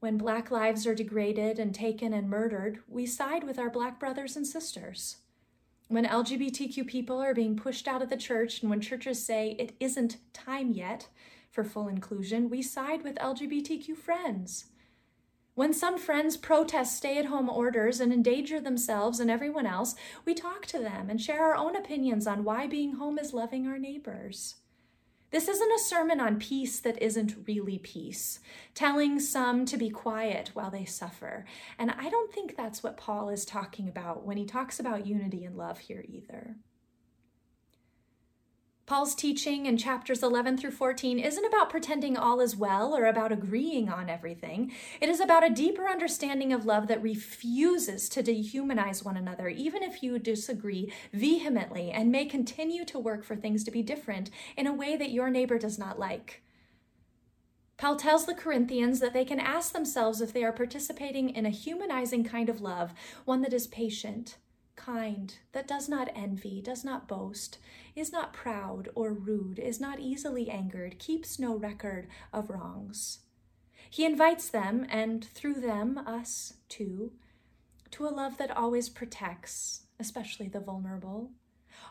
When 0.00 0.18
black 0.18 0.50
lives 0.50 0.86
are 0.86 0.94
degraded 0.94 1.58
and 1.58 1.74
taken 1.74 2.12
and 2.12 2.28
murdered, 2.28 2.80
we 2.86 3.06
side 3.06 3.44
with 3.44 3.58
our 3.58 3.70
black 3.70 3.98
brothers 3.98 4.36
and 4.36 4.46
sisters 4.46 5.16
when 5.88 6.04
LGBTQ 6.04 6.86
people 6.86 7.18
are 7.18 7.34
being 7.34 7.56
pushed 7.56 7.88
out 7.88 8.02
of 8.02 8.10
the 8.10 8.16
church 8.16 8.60
and 8.60 8.70
when 8.70 8.80
churches 8.80 9.24
say 9.24 9.56
it 9.58 9.74
isn't 9.80 10.18
time 10.34 10.70
yet 10.70 11.08
for 11.50 11.64
full 11.64 11.88
inclusion, 11.88 12.50
we 12.50 12.60
side 12.60 13.02
with 13.02 13.16
LGBTQ 13.16 13.96
friends. 13.96 14.66
When 15.54 15.72
some 15.72 15.98
friends 15.98 16.36
protest 16.36 16.96
stay 16.96 17.18
at 17.18 17.24
home 17.24 17.48
orders 17.48 18.00
and 18.00 18.12
endanger 18.12 18.60
themselves 18.60 19.18
and 19.18 19.30
everyone 19.30 19.66
else, 19.66 19.96
we 20.24 20.34
talk 20.34 20.66
to 20.66 20.78
them 20.78 21.10
and 21.10 21.20
share 21.20 21.42
our 21.42 21.56
own 21.56 21.74
opinions 21.74 22.26
on 22.26 22.44
why 22.44 22.66
being 22.68 22.92
home 22.92 23.18
is 23.18 23.34
loving 23.34 23.66
our 23.66 23.78
neighbors. 23.78 24.56
This 25.30 25.46
isn't 25.46 25.72
a 25.72 25.78
sermon 25.78 26.20
on 26.20 26.38
peace 26.38 26.80
that 26.80 27.02
isn't 27.02 27.46
really 27.46 27.78
peace, 27.78 28.40
telling 28.74 29.20
some 29.20 29.66
to 29.66 29.76
be 29.76 29.90
quiet 29.90 30.50
while 30.54 30.70
they 30.70 30.86
suffer. 30.86 31.44
And 31.78 31.90
I 31.90 32.08
don't 32.08 32.32
think 32.32 32.56
that's 32.56 32.82
what 32.82 32.96
Paul 32.96 33.28
is 33.28 33.44
talking 33.44 33.88
about 33.88 34.24
when 34.24 34.38
he 34.38 34.46
talks 34.46 34.80
about 34.80 35.06
unity 35.06 35.44
and 35.44 35.56
love 35.56 35.80
here 35.80 36.04
either. 36.08 36.56
Paul's 38.88 39.14
teaching 39.14 39.66
in 39.66 39.76
chapters 39.76 40.22
11 40.22 40.56
through 40.56 40.70
14 40.70 41.18
isn't 41.18 41.44
about 41.44 41.68
pretending 41.68 42.16
all 42.16 42.40
is 42.40 42.56
well 42.56 42.96
or 42.96 43.04
about 43.04 43.30
agreeing 43.30 43.90
on 43.90 44.08
everything. 44.08 44.72
It 44.98 45.10
is 45.10 45.20
about 45.20 45.44
a 45.44 45.52
deeper 45.52 45.86
understanding 45.86 46.54
of 46.54 46.64
love 46.64 46.88
that 46.88 47.02
refuses 47.02 48.08
to 48.08 48.22
dehumanize 48.22 49.04
one 49.04 49.18
another, 49.18 49.50
even 49.50 49.82
if 49.82 50.02
you 50.02 50.18
disagree 50.18 50.90
vehemently 51.12 51.90
and 51.90 52.10
may 52.10 52.24
continue 52.24 52.86
to 52.86 52.98
work 52.98 53.24
for 53.24 53.36
things 53.36 53.62
to 53.64 53.70
be 53.70 53.82
different 53.82 54.30
in 54.56 54.66
a 54.66 54.72
way 54.72 54.96
that 54.96 55.10
your 55.10 55.28
neighbor 55.28 55.58
does 55.58 55.78
not 55.78 55.98
like. 55.98 56.42
Paul 57.76 57.96
tells 57.96 58.24
the 58.24 58.32
Corinthians 58.32 59.00
that 59.00 59.12
they 59.12 59.26
can 59.26 59.38
ask 59.38 59.74
themselves 59.74 60.22
if 60.22 60.32
they 60.32 60.44
are 60.44 60.50
participating 60.50 61.28
in 61.28 61.44
a 61.44 61.50
humanizing 61.50 62.24
kind 62.24 62.48
of 62.48 62.62
love, 62.62 62.94
one 63.26 63.42
that 63.42 63.52
is 63.52 63.66
patient 63.66 64.38
kind, 64.78 65.36
that 65.52 65.68
does 65.68 65.88
not 65.88 66.08
envy, 66.14 66.62
does 66.62 66.84
not 66.84 67.08
boast, 67.08 67.58
is 67.94 68.12
not 68.12 68.32
proud 68.32 68.88
or 68.94 69.12
rude, 69.12 69.58
is 69.58 69.80
not 69.80 69.98
easily 69.98 70.48
angered, 70.48 70.98
keeps 70.98 71.38
no 71.38 71.54
record 71.54 72.06
of 72.32 72.48
wrongs. 72.48 73.18
He 73.90 74.06
invites 74.06 74.48
them, 74.48 74.86
and 74.88 75.24
through 75.24 75.60
them, 75.60 75.98
us 75.98 76.54
too, 76.68 77.12
to 77.90 78.06
a 78.06 78.08
love 78.08 78.38
that 78.38 78.56
always 78.56 78.88
protects, 78.88 79.82
especially 79.98 80.48
the 80.48 80.60
vulnerable, 80.60 81.32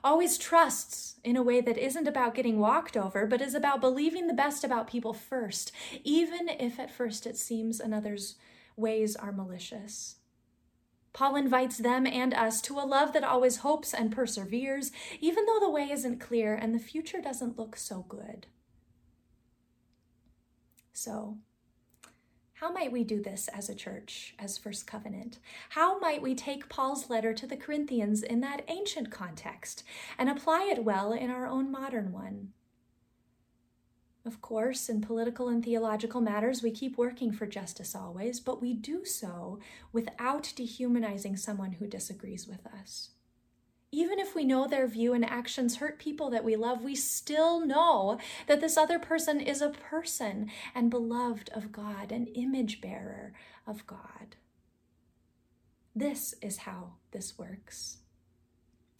always 0.03 0.37
trusts 0.37 1.15
in 1.23 1.35
a 1.35 1.43
way 1.43 1.61
that 1.61 1.77
isn't 1.77 2.07
about 2.07 2.35
getting 2.35 2.59
walked 2.59 2.95
over, 2.95 3.25
but 3.25 3.41
is 3.41 3.53
about 3.53 3.81
believing 3.81 4.27
the 4.27 4.33
best 4.33 4.63
about 4.63 4.87
people 4.87 5.13
first, 5.13 5.71
even 6.03 6.49
if 6.49 6.79
at 6.79 6.91
first 6.91 7.27
it 7.27 7.37
seems 7.37 7.79
another's 7.79 8.35
ways 8.75 9.15
are 9.15 9.31
malicious. 9.31 10.15
Paul 11.17 11.35
invites 11.35 11.79
them 11.79 12.05
and 12.05 12.31
us 12.31 12.61
to 12.61 12.77
a 12.77 12.85
love 12.85 13.11
that 13.13 13.23
always 13.23 13.57
hopes 13.57 13.91
and 13.91 14.11
perseveres, 14.11 14.91
even 15.19 15.47
though 15.47 15.59
the 15.59 15.67
way 15.67 15.89
isn't 15.89 16.19
clear 16.19 16.53
and 16.53 16.75
the 16.75 16.79
future 16.79 17.19
doesn't 17.19 17.57
look 17.57 17.75
so 17.75 18.05
good. 18.07 18.45
So, 20.93 21.39
how 22.53 22.71
might 22.71 22.91
we 22.91 23.03
do 23.03 23.19
this 23.19 23.47
as 23.47 23.67
a 23.67 23.73
church, 23.73 24.35
as 24.37 24.59
First 24.59 24.85
Covenant? 24.85 25.39
How 25.69 25.97
might 25.97 26.21
we 26.21 26.35
take 26.35 26.69
Paul's 26.69 27.09
letter 27.09 27.33
to 27.33 27.47
the 27.47 27.57
Corinthians 27.57 28.21
in 28.21 28.41
that 28.41 28.61
ancient 28.67 29.09
context 29.09 29.81
and 30.19 30.29
apply 30.29 30.65
it 30.71 30.83
well 30.83 31.13
in 31.13 31.31
our 31.31 31.47
own 31.47 31.71
modern 31.71 32.11
one? 32.11 32.49
Of 34.27 34.41
course, 34.41 34.89
in 34.89 34.99
political 34.99 35.47
and 35.47 35.63
theological 35.63 36.19
matters, 36.19 36.61
we 36.61 36.69
keep 36.69 36.97
working 36.97 37.31
for 37.31 37.45
justice 37.45 37.95
always, 37.95 38.41
but 38.41 38.61
we 38.61 38.73
do 38.73 39.05
so 39.05 39.59
without 39.93 40.51
dehumanizing 40.53 41.37
someone 41.37 41.71
who 41.71 41.87
disagrees 41.87 42.45
with 42.45 42.67
us. 42.67 43.11
Even 43.89 44.19
if 44.19 44.35
we 44.35 44.43
know 44.43 44.67
their 44.67 44.85
view 44.85 45.13
and 45.13 45.23
actions 45.23 45.77
hurt 45.77 45.97
people 45.97 46.29
that 46.29 46.43
we 46.43 46.57
love, 46.57 46.83
we 46.83 46.93
still 46.93 47.65
know 47.65 48.19
that 48.47 48.59
this 48.59 48.75
other 48.75 48.99
person 48.99 49.39
is 49.39 49.61
a 49.61 49.69
person 49.69 50.51
and 50.75 50.91
beloved 50.91 51.49
of 51.53 51.71
God, 51.71 52.11
an 52.11 52.25
image 52.27 52.81
bearer 52.81 53.31
of 53.65 53.87
God. 53.87 54.35
This 55.95 56.35
is 56.41 56.57
how 56.57 56.95
this 57.11 57.37
works. 57.37 57.99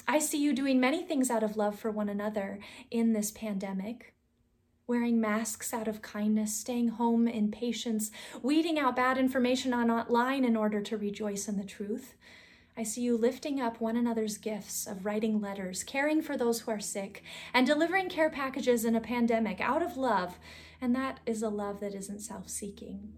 I 0.07 0.19
see 0.19 0.41
you 0.41 0.53
doing 0.53 0.79
many 0.79 1.03
things 1.03 1.29
out 1.29 1.43
of 1.43 1.57
love 1.57 1.77
for 1.77 1.91
one 1.91 2.07
another 2.07 2.59
in 2.89 3.11
this 3.11 3.29
pandemic 3.29 4.13
wearing 4.87 5.19
masks 5.19 5.73
out 5.73 5.87
of 5.87 6.01
kindness, 6.01 6.55
staying 6.55 6.87
home 6.87 7.27
in 7.27 7.51
patience, 7.51 8.09
weeding 8.41 8.79
out 8.79 8.95
bad 8.95 9.17
information 9.17 9.73
online 9.73 10.45
in 10.45 10.55
order 10.55 10.81
to 10.81 10.97
rejoice 10.97 11.49
in 11.49 11.57
the 11.57 11.63
truth. 11.65 12.15
I 12.77 12.83
see 12.83 13.01
you 13.01 13.17
lifting 13.17 13.59
up 13.59 13.81
one 13.81 13.97
another's 13.97 14.37
gifts 14.37 14.87
of 14.87 15.05
writing 15.05 15.41
letters, 15.41 15.83
caring 15.83 16.21
for 16.21 16.37
those 16.37 16.61
who 16.61 16.71
are 16.71 16.79
sick, 16.79 17.21
and 17.53 17.67
delivering 17.67 18.07
care 18.07 18.29
packages 18.29 18.85
in 18.85 18.95
a 18.95 19.01
pandemic 19.01 19.59
out 19.59 19.81
of 19.81 19.97
love, 19.97 20.39
and 20.79 20.95
that 20.95 21.19
is 21.25 21.41
a 21.41 21.49
love 21.49 21.79
that 21.81 21.93
isn't 21.93 22.19
self 22.19 22.47
seeking. 22.47 23.13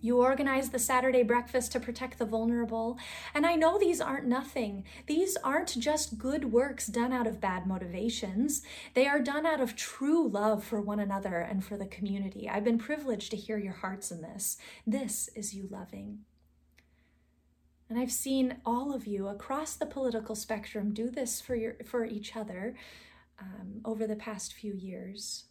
You 0.00 0.18
organize 0.18 0.70
the 0.70 0.78
Saturday 0.78 1.22
breakfast 1.22 1.72
to 1.72 1.80
protect 1.80 2.18
the 2.18 2.24
vulnerable. 2.24 2.98
And 3.34 3.44
I 3.44 3.54
know 3.54 3.78
these 3.78 4.00
aren't 4.00 4.26
nothing. 4.26 4.84
These 5.06 5.36
aren't 5.42 5.78
just 5.78 6.18
good 6.18 6.52
works 6.52 6.86
done 6.86 7.12
out 7.12 7.26
of 7.26 7.40
bad 7.40 7.66
motivations. 7.66 8.62
They 8.94 9.06
are 9.06 9.20
done 9.20 9.44
out 9.44 9.60
of 9.60 9.76
true 9.76 10.28
love 10.28 10.62
for 10.62 10.80
one 10.80 11.00
another 11.00 11.38
and 11.38 11.64
for 11.64 11.76
the 11.76 11.86
community. 11.86 12.48
I've 12.48 12.64
been 12.64 12.78
privileged 12.78 13.30
to 13.32 13.36
hear 13.36 13.58
your 13.58 13.74
hearts 13.74 14.10
in 14.10 14.22
this. 14.22 14.56
This 14.86 15.28
is 15.34 15.54
you 15.54 15.68
loving. 15.70 16.20
And 17.88 17.98
I've 17.98 18.12
seen 18.12 18.58
all 18.66 18.94
of 18.94 19.06
you 19.06 19.28
across 19.28 19.74
the 19.74 19.86
political 19.86 20.34
spectrum 20.34 20.92
do 20.92 21.10
this 21.10 21.40
for, 21.40 21.56
your, 21.56 21.76
for 21.84 22.04
each 22.04 22.36
other 22.36 22.74
um, 23.40 23.80
over 23.84 24.06
the 24.06 24.16
past 24.16 24.52
few 24.52 24.74
years. 24.74 25.44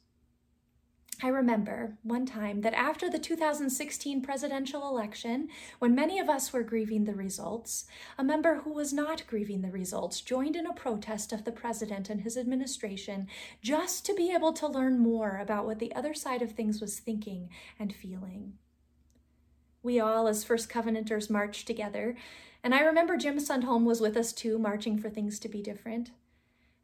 I 1.23 1.29
remember 1.29 1.97
one 2.03 2.27
time 2.27 2.61
that 2.61 2.75
after 2.75 3.09
the 3.09 3.17
2016 3.17 4.21
presidential 4.21 4.87
election, 4.87 5.49
when 5.79 5.95
many 5.95 6.19
of 6.19 6.29
us 6.29 6.53
were 6.53 6.61
grieving 6.61 7.05
the 7.05 7.15
results, 7.15 7.85
a 8.19 8.23
member 8.23 8.57
who 8.57 8.71
was 8.71 8.93
not 8.93 9.25
grieving 9.25 9.61
the 9.61 9.71
results 9.71 10.21
joined 10.21 10.55
in 10.55 10.67
a 10.67 10.73
protest 10.73 11.33
of 11.33 11.43
the 11.43 11.51
president 11.51 12.11
and 12.11 12.21
his 12.21 12.37
administration 12.37 13.27
just 13.63 14.05
to 14.05 14.13
be 14.13 14.31
able 14.31 14.53
to 14.53 14.67
learn 14.67 14.99
more 14.99 15.39
about 15.41 15.65
what 15.65 15.79
the 15.79 15.93
other 15.95 16.13
side 16.13 16.43
of 16.43 16.51
things 16.51 16.79
was 16.79 16.99
thinking 16.99 17.49
and 17.79 17.95
feeling. 17.95 18.53
We 19.81 19.99
all, 19.99 20.27
as 20.27 20.43
First 20.43 20.69
Covenanters, 20.69 21.31
marched 21.31 21.65
together, 21.65 22.15
and 22.63 22.75
I 22.75 22.81
remember 22.81 23.17
Jim 23.17 23.37
Sundholm 23.37 23.85
was 23.85 24.01
with 24.01 24.17
us 24.17 24.33
too, 24.33 24.59
marching 24.59 24.99
for 24.99 25.09
things 25.09 25.39
to 25.39 25.49
be 25.49 25.63
different 25.63 26.11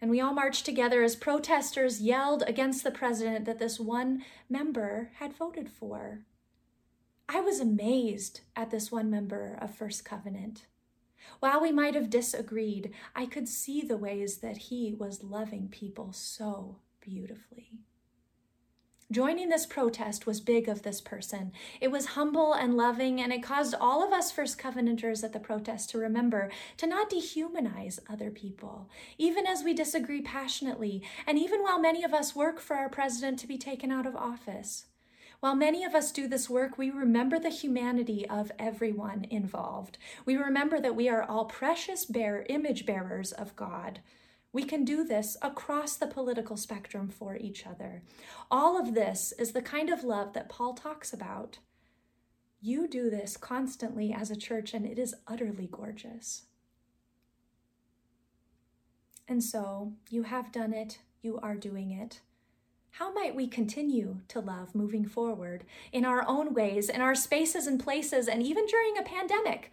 and 0.03 0.12
we 0.12 0.19
all 0.19 0.33
marched 0.33 0.65
together 0.65 1.01
as 1.01 1.15
protesters 1.15 2.01
yelled 2.01 2.43
against 2.45 2.83
the 2.83 2.91
president 2.91 3.45
that 3.45 3.57
this 3.57 3.79
one 3.79 4.22
member 4.50 5.12
had 5.15 5.31
voted 5.31 5.69
for. 5.69 6.25
I 7.29 7.39
was 7.39 7.62
amazed 7.62 8.41
at 8.53 8.69
this 8.69 8.91
one 8.91 9.10
member 9.10 9.57
of 9.62 9.74
First 9.74 10.03
Covenant. 10.03 10.65
While 11.39 11.62
we 11.62 11.72
might 11.72 11.95
have 11.95 12.10
disagreed, 12.10 12.91
I 13.15 13.25
could 13.25 13.48
see 13.48 13.79
the 13.79 13.95
ways 13.95 14.39
that 14.39 14.57
he 14.57 14.93
was 14.93 15.24
loving 15.24 15.69
people 15.69 16.12
so 16.12 16.79
beautifully. 17.00 17.79
Joining 19.13 19.50
this 19.50 19.67
protest 19.67 20.25
was 20.25 20.41
big 20.41 20.67
of 20.67 20.82
this 20.82 21.00
person. 21.00 21.51
It 21.79 21.91
was 21.91 22.17
humble 22.17 22.53
and 22.53 22.75
loving, 22.75 23.22
and 23.22 23.32
it 23.32 23.43
caused 23.43 23.75
all 23.79 24.03
of 24.03 24.12
us 24.12 24.32
First 24.32 24.58
Covenanters 24.58 25.24
at 25.24 25.34
the 25.34 25.39
protest 25.39 25.91
to 25.91 26.00
remember 26.00 26.50
to 26.77 26.88
not 26.88 27.12
dehumanize 27.12 28.00
other 28.10 28.32
people, 28.32 28.89
even 29.20 29.46
as 29.46 29.63
we 29.63 29.75
disagree 29.75 30.24
passionately, 30.24 31.03
and 31.27 31.38
even 31.38 31.62
while 31.62 31.79
many 31.79 32.03
of 32.03 32.12
us 32.12 32.36
work 32.36 32.60
for 32.60 32.75
our 32.75 32.89
president 32.89 33.38
to 33.38 33.48
be 33.48 33.60
taken 33.60 33.91
out 33.91 34.08
of 34.08 34.15
office. 34.15 34.88
While 35.41 35.55
many 35.55 35.84
of 35.84 35.93
us 35.93 36.12
do 36.12 36.27
this 36.27 36.50
work, 36.50 36.79
we 36.79 36.89
remember 36.89 37.38
the 37.38 37.50
humanity 37.50 38.27
of 38.27 38.51
everyone 38.58 39.27
involved. 39.29 40.00
We 40.25 40.38
remember 40.38 40.82
that 40.82 40.96
we 40.96 41.08
are 41.08 41.22
all 41.22 41.46
precious 41.46 42.03
bear 42.05 42.48
image 42.50 42.88
bearers 42.88 43.32
of 43.32 43.55
God. 43.55 44.00
We 44.53 44.63
can 44.63 44.86
do 44.86 45.03
this 45.03 45.36
across 45.41 45.95
the 45.95 46.05
political 46.05 46.55
spectrum 46.55 47.10
for 47.10 47.36
each 47.36 47.65
other. 47.65 48.03
All 48.51 48.79
of 48.79 48.93
this 48.93 49.33
is 49.39 49.51
the 49.51 49.63
kind 49.63 49.89
of 49.89 50.03
love 50.03 50.33
that 50.33 50.48
Paul 50.48 50.75
talks 50.75 51.12
about. 51.12 51.57
You 52.62 52.88
do 52.88 53.10
this 53.10 53.36
constantly 53.36 54.13
as 54.13 54.29
a 54.29 54.38
church, 54.38 54.75
and 54.75 54.86
it 54.86 55.00
is 55.00 55.15
utterly 55.27 55.67
gorgeous. 55.72 56.43
And 59.27 59.43
so, 59.43 59.93
you 60.12 60.24
have 60.24 60.51
done 60.51 60.72
it, 60.72 61.00
you 61.24 61.39
are 61.41 61.55
doing 61.55 61.91
it. 61.91 62.22
How 62.91 63.12
might 63.12 63.36
we 63.36 63.48
continue 63.48 64.19
to 64.27 64.39
love 64.39 64.75
moving 64.75 65.07
forward 65.07 65.63
in 65.91 66.05
our 66.05 66.24
own 66.27 66.53
ways, 66.53 66.89
in 66.89 67.01
our 67.01 67.15
spaces 67.15 67.65
and 67.65 67.83
places, 67.83 68.27
and 68.27 68.43
even 68.43 68.67
during 68.67 69.00
a 69.00 69.01
pandemic? 69.01 69.72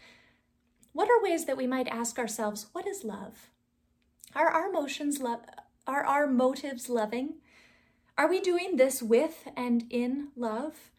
What 0.94 1.10
are 1.10 1.22
ways 1.22 1.44
that 1.44 1.58
we 1.58 1.66
might 1.66 1.88
ask 1.88 2.18
ourselves, 2.18 2.68
what 2.72 2.86
is 2.86 3.04
love? 3.04 3.50
Are 4.34 4.48
our 4.48 4.68
emotions 4.68 5.20
love 5.20 5.40
are 5.86 6.04
our 6.04 6.26
motives 6.28 6.88
loving? 6.88 7.34
Are 8.16 8.28
we 8.28 8.40
doing 8.40 8.76
this 8.76 9.02
with 9.02 9.48
and 9.56 9.84
in 9.90 10.28
love? 10.36 10.90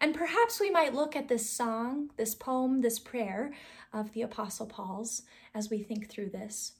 And 0.00 0.16
perhaps 0.16 0.58
we 0.58 0.68
might 0.68 0.94
look 0.94 1.14
at 1.14 1.28
this 1.28 1.48
song, 1.48 2.10
this 2.16 2.34
poem, 2.34 2.80
this 2.80 2.98
prayer 2.98 3.52
of 3.92 4.12
the 4.14 4.22
Apostle 4.22 4.66
Paul's 4.66 5.22
as 5.54 5.70
we 5.70 5.78
think 5.78 6.10
through 6.10 6.30
this. 6.30 6.72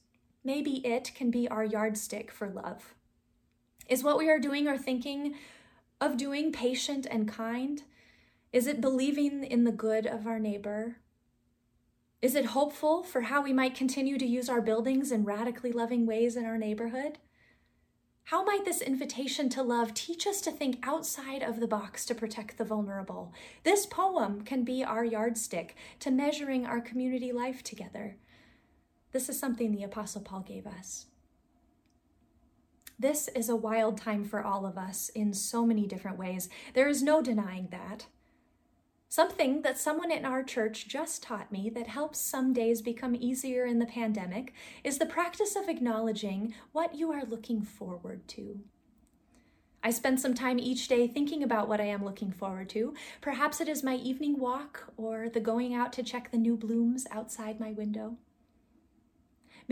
Maybe 0.43 0.85
it 0.85 1.13
can 1.15 1.31
be 1.31 1.47
our 1.47 1.63
yardstick 1.63 2.33
for 2.33 2.49
love. 2.49 2.95
Is 3.89 4.03
what 4.03 4.19
we 4.19 4.29
are 4.29 4.41
doing 4.41 4.67
or 4.67 4.77
thinking 4.77 5.37
of 6.01 6.17
doing 6.17 6.51
patient 6.51 7.07
and 7.09 7.29
kind? 7.29 7.85
Is 8.53 8.67
it 8.67 8.81
believing 8.81 9.45
in 9.45 9.63
the 9.63 9.71
good 9.71 10.07
of 10.07 10.27
our 10.27 10.41
neighbor? 10.41 10.97
Is 12.23 12.37
it 12.37 12.47
hopeful 12.47 13.03
for 13.03 13.23
how 13.23 13.43
we 13.43 13.53
might 13.53 13.75
continue 13.75 14.17
to 14.17 14.25
use 14.25 14.49
our 14.49 14.61
buildings 14.61 15.11
in 15.11 15.25
radically 15.25 15.73
loving 15.73 16.07
ways 16.07 16.37
in 16.37 16.45
our 16.45 16.57
neighborhood? 16.57 17.19
How 18.27 18.45
might 18.45 18.65
this 18.65 18.81
invitation 18.81 19.49
to 19.49 19.63
love 19.65 19.93
teach 19.93 20.29
us 20.29 20.41
to 20.43 20.53
think 20.53 20.79
outside 20.85 21.43
of 21.43 21.59
the 21.59 21.67
box 21.67 22.07
to 22.07 22.15
protect 22.15 22.59
the 22.59 22.65
vulnerable? 22.65 23.33
This 23.65 23.87
poem 23.87 24.43
can 24.43 24.63
be 24.63 24.85
our 24.85 25.05
yardstick 25.05 25.75
to 25.99 26.13
measuring 26.13 26.65
our 26.65 26.81
community 26.81 27.33
life 27.33 27.65
together. 27.65 28.17
This 29.11 29.29
is 29.29 29.37
something 29.37 29.73
the 29.73 29.83
Apostle 29.83 30.23
Paul 30.23 30.43
gave 30.43 30.65
us. 30.65 31.07
This 33.01 33.27
is 33.35 33.49
a 33.49 33.57
wild 33.57 33.99
time 33.99 34.25
for 34.25 34.45
all 34.45 34.65
of 34.65 34.79
us 34.79 35.09
in 35.09 35.35
so 35.35 35.67
many 35.67 35.89
different 35.89 36.19
ways. 36.19 36.49
There 36.75 36.89
is 36.89 37.03
no 37.03 37.21
denying 37.21 37.67
that. 37.73 38.07
Something 39.13 39.61
that 39.61 39.77
someone 39.77 40.11
in 40.11 40.25
our 40.25 40.43
church 40.43 40.89
just 40.89 41.23
taught 41.23 41.53
me 41.53 41.69
that 41.75 41.87
helps 41.87 42.19
some 42.19 42.55
days 42.55 42.81
become 42.81 43.15
easier 43.15 43.67
in 43.67 43.79
the 43.79 43.85
pandemic 43.85 44.55
is 44.83 44.97
the 44.97 45.05
practice 45.05 45.55
of 45.55 45.69
acknowledging 45.69 46.55
what 46.73 46.95
you 46.95 47.13
are 47.13 47.27
looking 47.27 47.61
forward 47.61 48.27
to. 48.29 48.61
I 49.85 49.91
spend 49.91 50.19
some 50.19 50.33
time 50.33 50.59
each 50.59 50.89
day 50.89 51.07
thinking 51.07 51.43
about 51.43 51.69
what 51.69 51.79
I 51.79 51.89
am 51.89 52.07
looking 52.07 52.33
forward 52.33 52.71
to. 52.71 52.95
Perhaps 53.21 53.61
it 53.61 53.69
is 53.69 53.83
my 53.83 53.97
evening 53.97 54.39
walk 54.39 54.91
or 54.97 55.29
the 55.29 55.41
going 55.41 55.75
out 55.75 55.93
to 55.93 56.03
check 56.03 56.31
the 56.31 56.39
new 56.39 56.57
blooms 56.57 57.07
outside 57.11 57.61
my 57.61 57.73
window. 57.73 58.17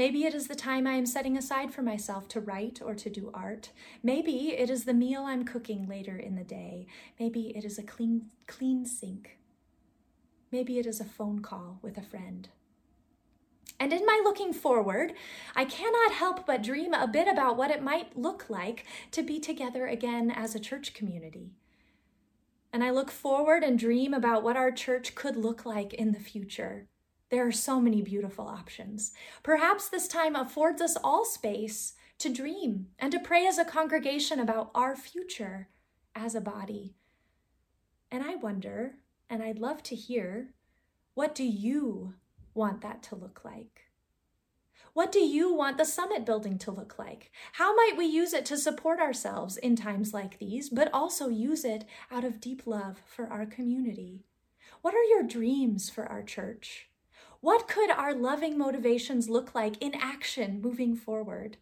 Maybe 0.00 0.24
it 0.24 0.34
is 0.34 0.48
the 0.48 0.54
time 0.54 0.86
I 0.86 0.94
am 0.94 1.04
setting 1.04 1.36
aside 1.36 1.74
for 1.74 1.82
myself 1.82 2.26
to 2.28 2.40
write 2.40 2.80
or 2.82 2.94
to 2.94 3.10
do 3.10 3.30
art. 3.34 3.68
Maybe 4.02 4.56
it 4.56 4.70
is 4.70 4.84
the 4.84 4.94
meal 4.94 5.24
I'm 5.24 5.44
cooking 5.44 5.86
later 5.86 6.16
in 6.16 6.36
the 6.36 6.42
day. 6.42 6.86
Maybe 7.18 7.54
it 7.54 7.66
is 7.66 7.78
a 7.78 7.82
clean, 7.82 8.30
clean 8.46 8.86
sink. 8.86 9.36
Maybe 10.50 10.78
it 10.78 10.86
is 10.86 11.02
a 11.02 11.04
phone 11.04 11.40
call 11.42 11.80
with 11.82 11.98
a 11.98 12.02
friend. 12.02 12.48
And 13.78 13.92
in 13.92 14.06
my 14.06 14.22
looking 14.24 14.54
forward, 14.54 15.12
I 15.54 15.66
cannot 15.66 16.12
help 16.12 16.46
but 16.46 16.62
dream 16.62 16.94
a 16.94 17.06
bit 17.06 17.28
about 17.28 17.58
what 17.58 17.70
it 17.70 17.82
might 17.82 18.16
look 18.16 18.46
like 18.48 18.86
to 19.10 19.22
be 19.22 19.38
together 19.38 19.86
again 19.86 20.30
as 20.30 20.54
a 20.54 20.60
church 20.60 20.94
community. 20.94 21.52
And 22.72 22.82
I 22.82 22.90
look 22.90 23.10
forward 23.10 23.62
and 23.62 23.78
dream 23.78 24.14
about 24.14 24.44
what 24.44 24.56
our 24.56 24.72
church 24.72 25.14
could 25.14 25.36
look 25.36 25.66
like 25.66 25.92
in 25.92 26.12
the 26.12 26.20
future. 26.20 26.86
There 27.30 27.46
are 27.46 27.52
so 27.52 27.80
many 27.80 28.02
beautiful 28.02 28.48
options. 28.48 29.12
Perhaps 29.44 29.88
this 29.88 30.08
time 30.08 30.34
affords 30.34 30.82
us 30.82 30.96
all 31.02 31.24
space 31.24 31.94
to 32.18 32.28
dream 32.28 32.88
and 32.98 33.12
to 33.12 33.20
pray 33.20 33.46
as 33.46 33.56
a 33.56 33.64
congregation 33.64 34.40
about 34.40 34.72
our 34.74 34.96
future 34.96 35.68
as 36.14 36.34
a 36.34 36.40
body. 36.40 36.96
And 38.10 38.24
I 38.24 38.34
wonder, 38.34 38.96
and 39.28 39.44
I'd 39.44 39.60
love 39.60 39.82
to 39.84 39.94
hear, 39.94 40.54
what 41.14 41.36
do 41.36 41.44
you 41.44 42.14
want 42.52 42.80
that 42.80 43.02
to 43.04 43.14
look 43.14 43.42
like? 43.44 43.82
What 44.92 45.12
do 45.12 45.20
you 45.20 45.54
want 45.54 45.78
the 45.78 45.84
summit 45.84 46.26
building 46.26 46.58
to 46.58 46.72
look 46.72 46.98
like? 46.98 47.30
How 47.52 47.76
might 47.76 47.96
we 47.96 48.06
use 48.06 48.32
it 48.32 48.44
to 48.46 48.56
support 48.56 48.98
ourselves 48.98 49.56
in 49.56 49.76
times 49.76 50.12
like 50.12 50.40
these, 50.40 50.68
but 50.68 50.92
also 50.92 51.28
use 51.28 51.64
it 51.64 51.84
out 52.10 52.24
of 52.24 52.40
deep 52.40 52.66
love 52.66 53.00
for 53.06 53.28
our 53.28 53.46
community? 53.46 54.24
What 54.82 54.94
are 54.94 55.04
your 55.04 55.22
dreams 55.22 55.88
for 55.88 56.06
our 56.06 56.24
church? 56.24 56.89
What 57.40 57.68
could 57.68 57.90
our 57.90 58.14
loving 58.14 58.58
motivations 58.58 59.30
look 59.30 59.54
like 59.54 59.80
in 59.82 59.94
action 59.94 60.60
moving 60.60 60.94
forward? 60.94 61.56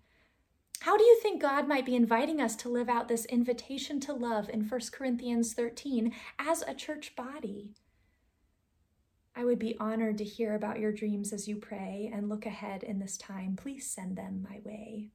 How 0.80 0.96
do 0.96 1.04
you 1.04 1.18
think 1.20 1.40
God 1.40 1.68
might 1.68 1.86
be 1.86 1.94
inviting 1.94 2.40
us 2.40 2.56
to 2.56 2.68
live 2.68 2.88
out 2.88 3.08
this 3.08 3.24
invitation 3.26 4.00
to 4.00 4.12
love 4.12 4.48
in 4.48 4.68
1 4.68 4.80
Corinthians 4.92 5.54
13 5.54 6.12
as 6.38 6.62
a 6.62 6.74
church 6.74 7.14
body? 7.14 7.74
I 9.36 9.44
would 9.44 9.60
be 9.60 9.76
honored 9.78 10.18
to 10.18 10.24
hear 10.24 10.54
about 10.54 10.80
your 10.80 10.90
dreams 10.90 11.32
as 11.32 11.46
you 11.46 11.56
pray 11.56 12.10
and 12.12 12.28
look 12.28 12.44
ahead 12.44 12.82
in 12.82 12.98
this 12.98 13.16
time. 13.16 13.54
Please 13.54 13.88
send 13.88 14.16
them 14.16 14.44
my 14.48 14.58
way. 14.64 15.10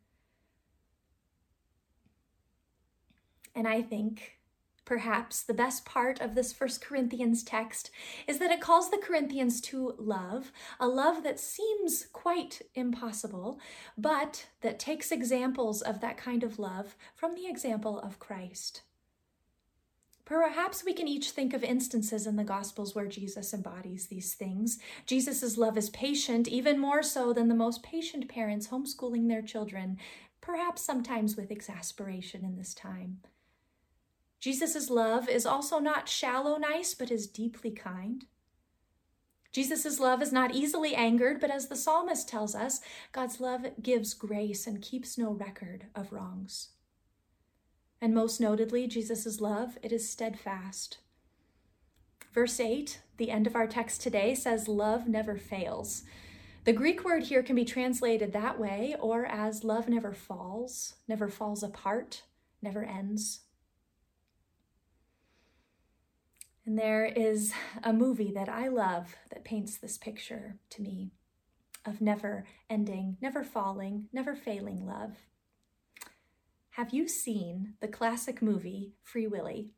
And 3.54 3.68
I 3.68 3.82
think 3.82 4.38
Perhaps 4.86 5.44
the 5.44 5.54
best 5.54 5.86
part 5.86 6.20
of 6.20 6.36
this 6.36 6.52
First 6.52 6.82
Corinthians 6.82 7.42
text 7.42 7.90
is 8.28 8.40
that 8.40 8.52
it 8.52 8.60
calls 8.60 8.92
the 8.92 8.98
Corinthians 8.98 9.62
to 9.62 9.96
love, 9.98 10.52
a 10.80 10.88
love 10.88 11.24
that 11.24 11.40
seems 11.40 12.08
quite 12.12 12.62
impossible, 12.76 13.60
but 13.98 14.48
that 14.62 14.80
takes 14.80 15.12
examples 15.12 15.82
of 15.82 16.02
that 16.02 16.18
kind 16.18 16.44
of 16.44 16.60
love 16.60 16.98
from 17.16 17.34
the 17.34 17.48
example 17.48 17.98
of 18.00 18.20
Christ. 18.20 18.82
Perhaps 20.26 20.86
we 20.86 20.94
can 20.94 21.08
each 21.08 21.32
think 21.32 21.54
of 21.54 21.64
instances 21.64 22.26
in 22.26 22.36
the 22.38 22.44
Gospels 22.44 22.96
where 22.96 23.08
Jesus 23.08 23.54
embodies 23.54 24.08
these 24.08 24.34
things. 24.34 24.80
Jesus' 25.06 25.58
love 25.58 25.78
is 25.78 25.90
patient, 25.90 26.48
even 26.48 26.80
more 26.80 27.04
so 27.04 27.34
than 27.34 27.50
the 27.50 27.56
most 27.56 27.84
patient 27.84 28.30
parents 28.30 28.68
homeschooling 28.68 29.28
their 29.28 29.42
children, 29.42 29.98
perhaps 30.40 30.82
sometimes 30.82 31.36
with 31.36 31.52
exasperation 31.52 32.46
in 32.46 32.56
this 32.58 32.74
time. 32.74 33.20
Jesus' 34.44 34.90
love 34.90 35.30
is 35.30 35.46
also 35.46 35.80
not 35.80 36.10
shallow 36.10 36.58
nice, 36.58 36.94
but 36.94 37.10
is 37.10 37.28
deeply 37.28 37.72
kind. 37.72 38.26
Jesus' 39.54 40.02
love 40.02 40.22
is 40.22 40.34
not 40.34 40.54
easily 40.54 40.94
angered, 40.94 41.40
but 41.40 41.50
as 41.50 41.70
the 41.70 41.78
psalmist 41.78 42.28
tells 42.28 42.54
us, 42.54 42.82
God's 43.14 43.40
love 43.40 43.66
gives 43.82 44.14
grace 44.14 44.68
and 44.68 44.82
keeps 44.82 45.18
no 45.18 45.32
record 45.32 45.86
of 45.96 46.12
wrongs. 46.12 46.72
And 48.02 48.14
most 48.14 48.42
notably, 48.42 48.86
Jesus' 48.86 49.40
love, 49.40 49.78
it 49.82 49.94
is 49.94 50.10
steadfast. 50.10 50.98
Verse 52.34 52.60
8, 52.60 53.00
the 53.16 53.32
end 53.32 53.48
of 53.48 53.56
our 53.56 53.66
text 53.66 54.02
today, 54.02 54.36
says, 54.36 54.68
Love 54.68 55.08
never 55.08 55.38
fails. 55.38 56.04
The 56.66 56.74
Greek 56.74 57.06
word 57.06 57.24
here 57.24 57.44
can 57.44 57.56
be 57.56 57.64
translated 57.64 58.34
that 58.34 58.60
way 58.60 58.98
or 59.00 59.26
as 59.26 59.64
love 59.64 59.88
never 59.88 60.12
falls, 60.12 60.96
never 61.08 61.30
falls 61.30 61.64
apart, 61.64 62.24
never 62.62 62.84
ends. 62.84 63.43
And 66.66 66.78
there 66.78 67.06
is 67.06 67.54
a 67.84 67.92
movie 67.92 68.32
that 68.32 68.48
I 68.48 68.70
love 68.70 69.16
that 69.32 69.44
paints 69.44 69.78
this 69.78 69.98
picture 69.98 70.56
to 70.70 70.82
me 70.82 71.12
of 71.86 72.00
never 72.00 72.46
ending, 72.70 73.18
never 73.22 73.44
falling, 73.44 74.08
never 74.14 74.36
failing 74.36 74.86
love. 74.86 75.12
Have 76.72 76.94
you 76.94 77.08
seen 77.08 77.74
the 77.82 77.88
classic 77.88 78.42
movie 78.42 78.94
Free 79.04 79.28
Willy? 79.28 79.72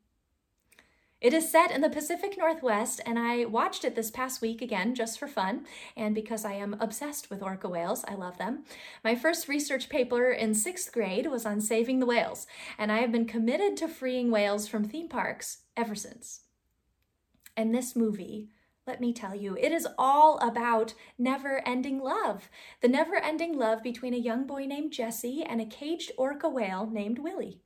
It 1.20 1.34
is 1.34 1.50
set 1.50 1.70
in 1.70 1.80
the 1.80 1.90
Pacific 1.90 2.36
Northwest, 2.38 3.00
and 3.04 3.18
I 3.18 3.46
watched 3.46 3.84
it 3.84 3.96
this 3.96 4.10
past 4.10 4.40
week 4.40 4.62
again 4.62 4.94
just 4.94 5.18
for 5.18 5.26
fun, 5.26 5.66
and 5.96 6.14
because 6.14 6.44
I 6.44 6.52
am 6.52 6.76
obsessed 6.78 7.30
with 7.30 7.42
orca 7.42 7.68
whales, 7.68 8.04
I 8.06 8.14
love 8.14 8.38
them. 8.38 8.64
My 9.02 9.14
first 9.14 9.48
research 9.48 9.88
paper 9.88 10.30
in 10.30 10.54
sixth 10.54 10.92
grade 10.92 11.26
was 11.26 11.44
on 11.44 11.60
saving 11.60 12.00
the 12.00 12.06
whales, 12.06 12.46
and 12.78 12.92
I 12.92 12.98
have 12.98 13.12
been 13.12 13.26
committed 13.26 13.76
to 13.78 13.88
freeing 13.88 14.30
whales 14.30 14.68
from 14.68 14.84
theme 14.84 15.08
parks 15.08 15.62
ever 15.76 15.94
since. 15.94 16.45
And 17.56 17.74
this 17.74 17.96
movie, 17.96 18.50
let 18.86 19.00
me 19.00 19.12
tell 19.12 19.34
you, 19.34 19.56
it 19.56 19.72
is 19.72 19.88
all 19.98 20.38
about 20.38 20.94
never 21.18 21.66
ending 21.66 22.00
love. 22.00 22.48
The 22.82 22.88
never 22.88 23.16
ending 23.16 23.58
love 23.58 23.82
between 23.82 24.14
a 24.14 24.18
young 24.18 24.46
boy 24.46 24.66
named 24.66 24.92
Jesse 24.92 25.42
and 25.42 25.60
a 25.60 25.66
caged 25.66 26.12
orca 26.16 26.48
whale 26.48 26.86
named 26.86 27.18
Willy. 27.18 27.62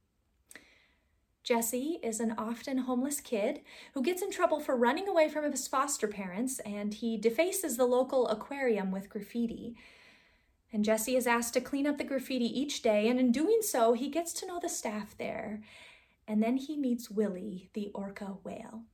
Jesse 1.43 1.99
is 2.03 2.21
an 2.21 2.35
often 2.39 2.79
homeless 2.79 3.21
kid 3.21 3.61
who 3.95 4.03
gets 4.03 4.23
in 4.23 4.31
trouble 4.31 4.61
for 4.61 4.77
running 4.77 5.09
away 5.09 5.29
from 5.29 5.51
his 5.51 5.67
foster 5.67 6.07
parents 6.07 6.59
and 6.61 6.95
he 6.95 7.17
defaces 7.17 7.77
the 7.77 7.87
local 7.87 8.29
aquarium 8.29 8.91
with 8.91 9.09
graffiti. 9.09 9.75
And 10.73 10.85
Jesse 10.85 11.17
is 11.17 11.27
asked 11.27 11.55
to 11.55 11.61
clean 11.61 11.87
up 11.87 11.99
the 11.99 12.05
graffiti 12.05 12.47
each 12.47 12.81
day, 12.81 13.09
and 13.09 13.19
in 13.19 13.33
doing 13.33 13.59
so, 13.61 13.93
he 13.93 14.09
gets 14.09 14.33
to 14.35 14.47
know 14.47 14.61
the 14.61 14.69
staff 14.69 15.17
there. 15.19 15.63
And 16.29 16.41
then 16.41 16.59
he 16.59 16.77
meets 16.77 17.11
Willy, 17.11 17.71
the 17.75 17.91
orca 17.93 18.37
whale. 18.45 18.85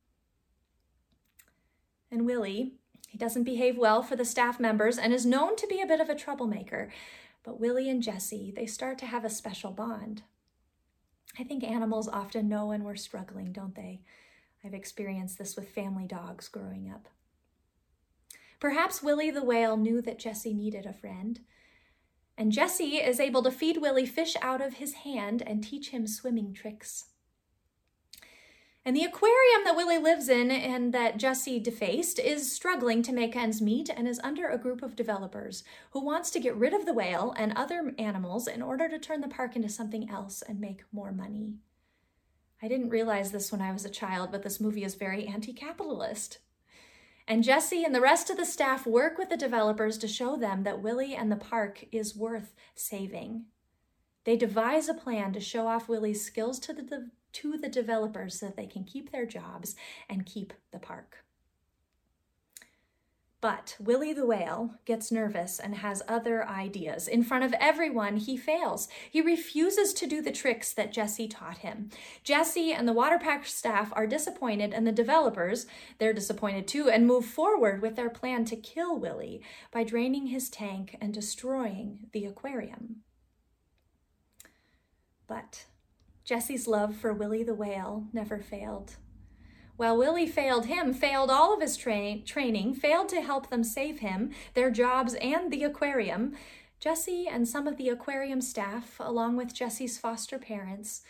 And 2.11 2.25
Willy. 2.25 2.75
he 3.09 3.19
doesn't 3.19 3.45
behave 3.45 3.77
well 3.79 4.03
for 4.03 4.17
the 4.17 4.25
staff 4.25 4.61
members 4.61 4.99
and 4.99 5.13
is 5.13 5.27
known 5.27 5.57
to 5.57 5.67
be 5.67 5.81
a 5.81 5.87
bit 5.87 6.01
of 6.01 6.09
a 6.09 6.15
troublemaker. 6.15 6.91
But 7.43 7.61
Willy 7.61 7.89
and 7.89 8.03
Jesse, 8.03 8.53
they 8.55 8.67
start 8.67 8.99
to 8.99 9.07
have 9.07 9.25
a 9.25 9.31
special 9.31 9.71
bond. 9.71 10.23
I 11.39 11.45
think 11.45 11.63
animals 11.63 12.09
often 12.09 12.49
know 12.49 12.67
when 12.67 12.85
we're 12.85 12.97
struggling, 12.97 13.53
don't 13.53 13.75
they? 13.75 14.03
I've 14.65 14.75
experienced 14.75 15.39
this 15.39 15.55
with 15.55 15.69
family 15.69 16.07
dogs 16.07 16.49
growing 16.49 16.91
up. 16.93 17.09
Perhaps 18.59 19.03
Willy 19.03 19.31
the 19.31 19.45
whale 19.45 19.77
knew 19.77 20.01
that 20.03 20.19
Jesse 20.19 20.55
needed 20.55 20.87
a 20.87 20.93
friend. 20.93 21.41
And 22.39 22.53
Jesse 22.53 22.97
is 22.97 23.21
able 23.21 23.43
to 23.43 23.51
feed 23.51 23.79
Willy 23.79 24.07
fish 24.07 24.35
out 24.43 24.61
of 24.61 24.75
his 24.75 24.95
hand 24.95 25.43
and 25.47 25.63
teach 25.63 25.91
him 25.91 26.07
swimming 26.07 26.53
tricks. 26.53 27.07
And 28.87 28.95
the 28.95 29.03
aquarium 29.03 29.65
that 29.65 29.75
Willy 29.75 29.99
lives 29.99 30.29
in 30.29 30.53
and 30.53 30.95
that 30.95 31.17
Jesse 31.17 31.59
defaced 31.59 32.21
is 32.21 32.53
struggling 32.53 33.03
to 33.03 33.13
make 33.13 33.35
ends 33.35 33.61
meet 33.61 33.91
and 33.91 34.07
is 34.07 34.21
under 34.23 34.47
a 34.47 34.59
group 34.59 34.81
of 34.81 34.95
developers 34.95 35.65
who 35.91 36.05
wants 36.05 36.31
to 36.31 36.39
get 36.39 36.55
rid 36.55 36.73
of 36.73 36.87
the 36.87 36.93
whale 36.93 37.35
and 37.37 37.53
other 37.55 37.93
animals 37.99 38.47
in 38.47 38.63
order 38.63 38.89
to 38.89 39.01
turn 39.01 39.23
the 39.23 39.29
park 39.29 39.57
into 39.57 39.69
something 39.69 40.09
else 40.09 40.41
and 40.41 40.61
make 40.61 40.85
more 40.93 41.11
money. 41.11 41.55
I 42.63 42.69
didn't 42.69 42.91
realize 42.91 43.33
this 43.33 43.51
when 43.51 43.61
I 43.61 43.73
was 43.73 43.85
a 43.85 43.91
child, 43.91 44.31
but 44.31 44.45
this 44.45 44.61
movie 44.61 44.85
is 44.85 44.95
very 44.95 45.27
anti 45.27 45.53
capitalist. 45.53 46.39
And 47.27 47.43
Jesse 47.43 47.83
and 47.83 47.93
the 47.93 48.01
rest 48.01 48.31
of 48.31 48.37
the 48.37 48.47
staff 48.47 48.87
work 48.87 49.19
with 49.19 49.31
the 49.31 49.37
developers 49.37 49.99
to 49.99 50.07
show 50.07 50.37
them 50.37 50.63
that 50.63 50.81
Willy 50.81 51.13
and 51.17 51.33
the 51.33 51.35
park 51.35 51.87
is 51.91 52.15
worth 52.15 52.55
saving. 52.77 53.47
They 54.23 54.37
devise 54.37 54.89
a 54.89 54.95
plan 54.95 55.33
to 55.33 55.41
show 55.41 55.67
off 55.67 55.89
Willy's 55.89 56.25
skills 56.25 56.61
to 56.61 56.73
the, 56.73 57.11
to 57.37 57.57
the 57.57 57.69
developers 57.69 58.39
so 58.39 58.47
that 58.47 58.57
they 58.57 58.67
can 58.67 58.85
keep 58.85 59.13
their 59.13 59.27
jobs 59.27 59.75
and 60.09 60.27
keep 60.27 60.53
the 60.73 60.79
park. 60.79 61.25
But 63.43 63.77
Willy 63.79 64.13
the 64.13 64.27
whale 64.27 64.75
gets 64.87 65.13
nervous 65.13 65.61
and 65.61 65.77
has 65.77 66.03
other 66.09 66.49
ideas. 66.49 67.07
In 67.07 67.23
front 67.23 67.45
of 67.45 67.55
everyone, 67.61 68.17
he 68.17 68.37
fails. 68.37 68.89
He 69.11 69.21
refuses 69.21 69.93
to 69.95 70.07
do 70.07 70.23
the 70.23 70.33
tricks 70.33 70.73
that 70.73 70.93
Jesse 70.93 71.29
taught 71.29 71.59
him. 71.59 71.91
Jesse 72.25 72.73
and 72.73 72.89
the 72.89 72.95
water 72.95 73.19
park 73.19 73.45
staff 73.47 73.93
are 73.93 74.07
disappointed, 74.07 74.73
and 74.73 74.87
the 74.87 74.91
developers, 74.91 75.67
they're 75.99 76.15
disappointed 76.15 76.67
too, 76.67 76.89
and 76.89 77.07
move 77.07 77.27
forward 77.27 77.83
with 77.83 77.95
their 77.95 78.11
plan 78.11 78.47
to 78.47 78.57
kill 78.57 78.99
Willy 78.99 79.43
by 79.71 79.85
draining 79.85 80.29
his 80.29 80.49
tank 80.49 80.97
and 81.01 81.13
destroying 81.13 82.09
the 82.13 82.25
aquarium. 82.25 83.03
But 85.29 85.67
Jesse's 86.27 86.67
love 86.67 86.97
for 86.97 87.13
Willy 87.13 87.45
the 87.45 87.55
whale 87.55 88.09
never 88.13 88.41
failed. 88.41 88.97
While 89.77 89.97
Willy 89.97 90.27
failed 90.27 90.67
him, 90.67 90.93
failed 90.93 91.31
all 91.31 91.55
of 91.55 91.61
his 91.61 91.77
tra- 91.77 92.19
training, 92.19 92.75
failed 92.75 93.09
to 93.11 93.21
help 93.21 93.49
them 93.49 93.63
save 93.63 94.01
him, 94.01 94.33
their 94.55 94.71
jobs, 94.71 95.15
and 95.15 95.53
the 95.53 95.63
aquarium, 95.63 96.35
Jesse 96.81 97.29
and 97.29 97.47
some 97.47 97.69
of 97.69 97.77
the 97.77 97.89
aquarium 97.89 98.41
staff, 98.41 98.97
along 98.99 99.37
with 99.37 99.55
Jesse's 99.55 99.99
foster 99.99 100.37
parents, 100.37 101.03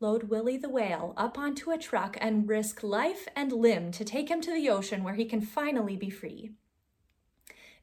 load 0.00 0.24
Willy 0.24 0.56
the 0.56 0.68
whale 0.68 1.14
up 1.16 1.38
onto 1.38 1.70
a 1.70 1.78
truck 1.78 2.18
and 2.20 2.48
risk 2.48 2.82
life 2.82 3.28
and 3.36 3.52
limb 3.52 3.92
to 3.92 4.04
take 4.04 4.28
him 4.28 4.40
to 4.40 4.52
the 4.52 4.68
ocean 4.68 5.04
where 5.04 5.14
he 5.14 5.26
can 5.26 5.40
finally 5.40 5.96
be 5.96 6.10
free. 6.10 6.50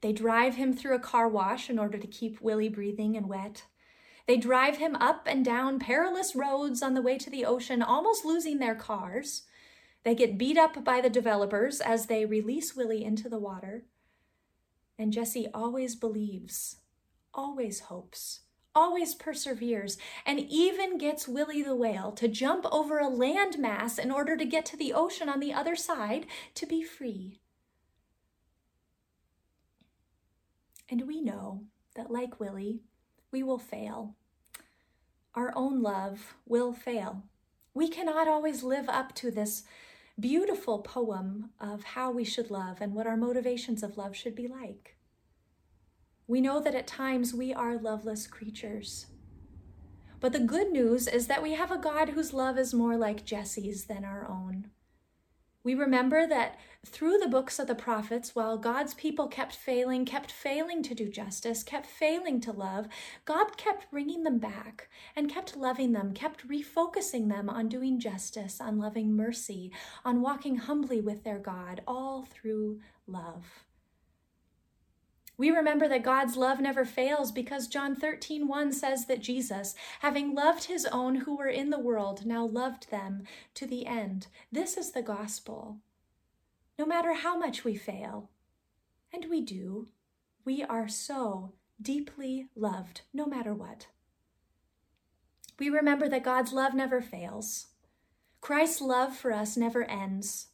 They 0.02 0.12
drive 0.12 0.56
him 0.56 0.74
through 0.74 0.96
a 0.96 1.00
car 1.00 1.30
wash 1.30 1.70
in 1.70 1.80
order 1.80 1.98
to 1.98 2.08
keep 2.08 2.42
Willy 2.42 2.68
breathing 2.68 3.16
and 3.16 3.30
wet. 3.30 3.64
They 4.26 4.38
drive 4.38 4.78
him 4.78 4.96
up 4.96 5.28
and 5.30 5.44
down 5.44 5.80
perilous 5.80 6.36
roads 6.36 6.82
on 6.82 6.94
the 6.94 7.02
way 7.02 7.18
to 7.18 7.30
the 7.30 7.46
ocean, 7.46 7.82
almost 7.82 8.24
losing 8.24 8.60
their 8.60 8.76
cars. 8.76 9.44
They 10.04 10.16
get 10.16 10.38
beat 10.38 10.58
up 10.58 10.84
by 10.84 11.02
the 11.02 11.10
developers 11.10 11.82
as 11.82 12.06
they 12.06 12.26
release 12.26 12.76
Willy 12.76 13.04
into 13.04 13.28
the 13.28 13.40
water. 13.40 13.86
And 14.98 15.12
Jesse 15.12 15.48
always 15.54 15.96
believes, 15.96 16.78
always 17.34 17.82
hopes, 17.82 18.42
always 18.76 19.14
perseveres, 19.14 19.98
and 20.26 20.40
even 20.40 20.98
gets 20.98 21.28
Willy 21.28 21.62
the 21.62 21.76
whale 21.76 22.12
to 22.14 22.28
jump 22.28 22.66
over 22.72 23.00
a 23.00 23.10
landmass 23.10 24.00
in 24.00 24.12
order 24.12 24.38
to 24.38 24.46
get 24.46 24.66
to 24.68 24.78
the 24.78 24.94
ocean 24.94 25.28
on 25.30 25.40
the 25.40 25.54
other 25.54 25.76
side 25.76 26.28
to 26.56 26.66
be 26.66 26.84
free. 26.84 27.40
And 30.90 31.08
we 31.08 31.22
know 31.22 31.64
that, 31.96 32.12
like 32.12 32.40
Willy, 32.40 32.82
we 33.34 33.44
will 33.44 33.58
fail. 33.58 34.16
Our 35.36 35.52
own 35.56 35.82
love 35.82 36.36
will 36.46 36.72
fail. 36.72 37.24
We 37.74 37.90
cannot 37.90 38.28
always 38.28 38.64
live 38.64 38.88
up 38.88 39.14
to 39.16 39.32
this 39.32 39.64
beautiful 40.18 40.80
poem 40.80 41.50
of 41.60 41.84
how 41.84 42.12
we 42.12 42.24
should 42.24 42.52
love 42.52 42.80
and 42.80 42.94
what 42.94 43.08
our 43.08 43.18
motivations 43.18 43.82
of 43.82 43.98
love 43.98 44.16
should 44.16 44.36
be 44.36 44.48
like. 44.48 44.96
We 46.28 46.40
know 46.40 46.62
that 46.62 46.76
at 46.76 46.88
times 46.88 47.34
we 47.34 47.52
are 47.52 47.76
loveless 47.76 48.28
creatures. 48.28 49.08
But 50.20 50.32
the 50.32 50.40
good 50.40 50.72
news 50.72 51.08
is 51.08 51.28
that 51.28 51.44
we 51.44 51.54
have 51.54 51.72
a 51.72 51.78
God 51.78 52.10
whose 52.10 52.32
love 52.32 52.58
is 52.58 52.74
more 52.74 52.96
like 52.96 53.26
Jesse's 53.26 53.86
than 53.86 54.06
our 54.06 54.30
own. 54.30 54.70
We 55.66 55.76
remember 55.76 56.28
that 56.28 56.60
through 56.86 57.20
the 57.20 57.30
books 57.30 57.58
of 57.58 57.68
the 57.68 57.76
prophets, 57.76 58.36
while 58.36 58.58
God's 58.58 58.94
people 58.94 59.30
kept 59.30 59.56
failing, 59.56 60.04
kept 60.04 60.30
failing 60.30 60.84
to 60.84 60.94
do 60.94 61.08
justice, 61.08 61.64
kept 61.64 61.86
failing 61.86 62.42
to 62.42 62.52
love, 62.52 62.88
God 63.24 63.56
kept 63.56 63.90
bringing 63.90 64.24
them 64.24 64.40
back 64.40 64.90
and 65.16 65.32
kept 65.32 65.56
loving 65.56 65.94
them, 65.94 66.14
kept 66.14 66.46
refocusing 66.50 67.30
them 67.30 67.50
on 67.50 67.70
doing 67.70 67.98
justice, 67.98 68.60
on 68.60 68.78
loving 68.78 69.16
mercy, 69.16 69.72
on 70.04 70.22
walking 70.22 70.58
humbly 70.58 71.00
with 71.00 71.24
their 71.24 71.40
God, 71.40 71.82
all 71.88 72.24
through 72.24 72.82
love. 73.08 73.64
We 75.44 75.52
remember 75.52 75.90
that 75.90 76.04
God's 76.04 76.38
love 76.38 76.62
never 76.62 76.86
fails 76.86 77.34
because 77.34 77.68
John 77.68 77.98
13, 77.98 78.48
1 78.48 78.72
says 78.72 79.08
that 79.08 79.20
Jesus, 79.20 79.76
having 80.00 80.34
loved 80.34 80.64
his 80.64 80.86
own 80.86 81.16
who 81.16 81.36
were 81.36 81.50
in 81.50 81.70
the 81.70 81.82
world, 81.82 82.26
now 82.26 82.46
loved 82.46 82.90
them 82.90 83.24
to 83.56 83.68
the 83.68 83.86
end. 83.86 84.28
This 84.54 84.78
is 84.78 84.92
the 84.92 85.02
gospel. 85.02 85.80
No 86.80 86.86
matter 86.86 87.14
how 87.14 87.38
much 87.38 87.66
we 87.66 87.76
fail, 87.76 88.30
and 89.12 89.26
we 89.30 89.42
do, 89.42 89.90
we 90.46 90.64
are 90.64 90.88
so 90.88 91.52
deeply 91.82 92.48
loved, 92.56 93.02
no 93.14 93.26
matter 93.26 93.54
what. 93.54 93.88
We 95.60 95.68
remember 95.68 96.08
that 96.08 96.24
God's 96.24 96.54
love 96.54 96.74
never 96.74 97.02
fails. 97.02 97.68
Christ's 98.40 98.80
love 98.80 99.14
for 99.14 99.34
us 99.34 99.58
never 99.58 99.84
ends. 99.84 100.48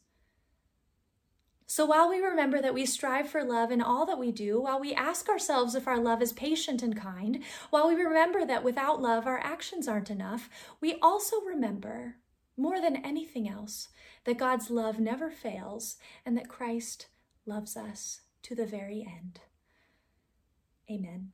So 1.70 1.86
while 1.86 2.08
we 2.10 2.18
remember 2.18 2.60
that 2.60 2.74
we 2.74 2.84
strive 2.84 3.28
for 3.28 3.44
love 3.44 3.70
in 3.70 3.80
all 3.80 4.04
that 4.06 4.18
we 4.18 4.32
do, 4.32 4.60
while 4.60 4.80
we 4.80 4.92
ask 4.92 5.28
ourselves 5.28 5.76
if 5.76 5.86
our 5.86 6.00
love 6.00 6.20
is 6.20 6.32
patient 6.32 6.82
and 6.82 6.96
kind, 6.96 7.44
while 7.70 7.86
we 7.86 7.94
remember 7.94 8.44
that 8.44 8.64
without 8.64 9.00
love 9.00 9.24
our 9.24 9.38
actions 9.38 9.86
aren't 9.86 10.10
enough, 10.10 10.50
we 10.80 10.96
also 11.00 11.40
remember, 11.42 12.16
more 12.56 12.80
than 12.80 12.96
anything 12.96 13.48
else, 13.48 13.86
that 14.24 14.36
God's 14.36 14.68
love 14.68 14.98
never 14.98 15.30
fails 15.30 15.94
and 16.26 16.36
that 16.36 16.48
Christ 16.48 17.06
loves 17.46 17.76
us 17.76 18.22
to 18.42 18.56
the 18.56 18.66
very 18.66 19.06
end. 19.08 19.38
Amen. 20.90 21.30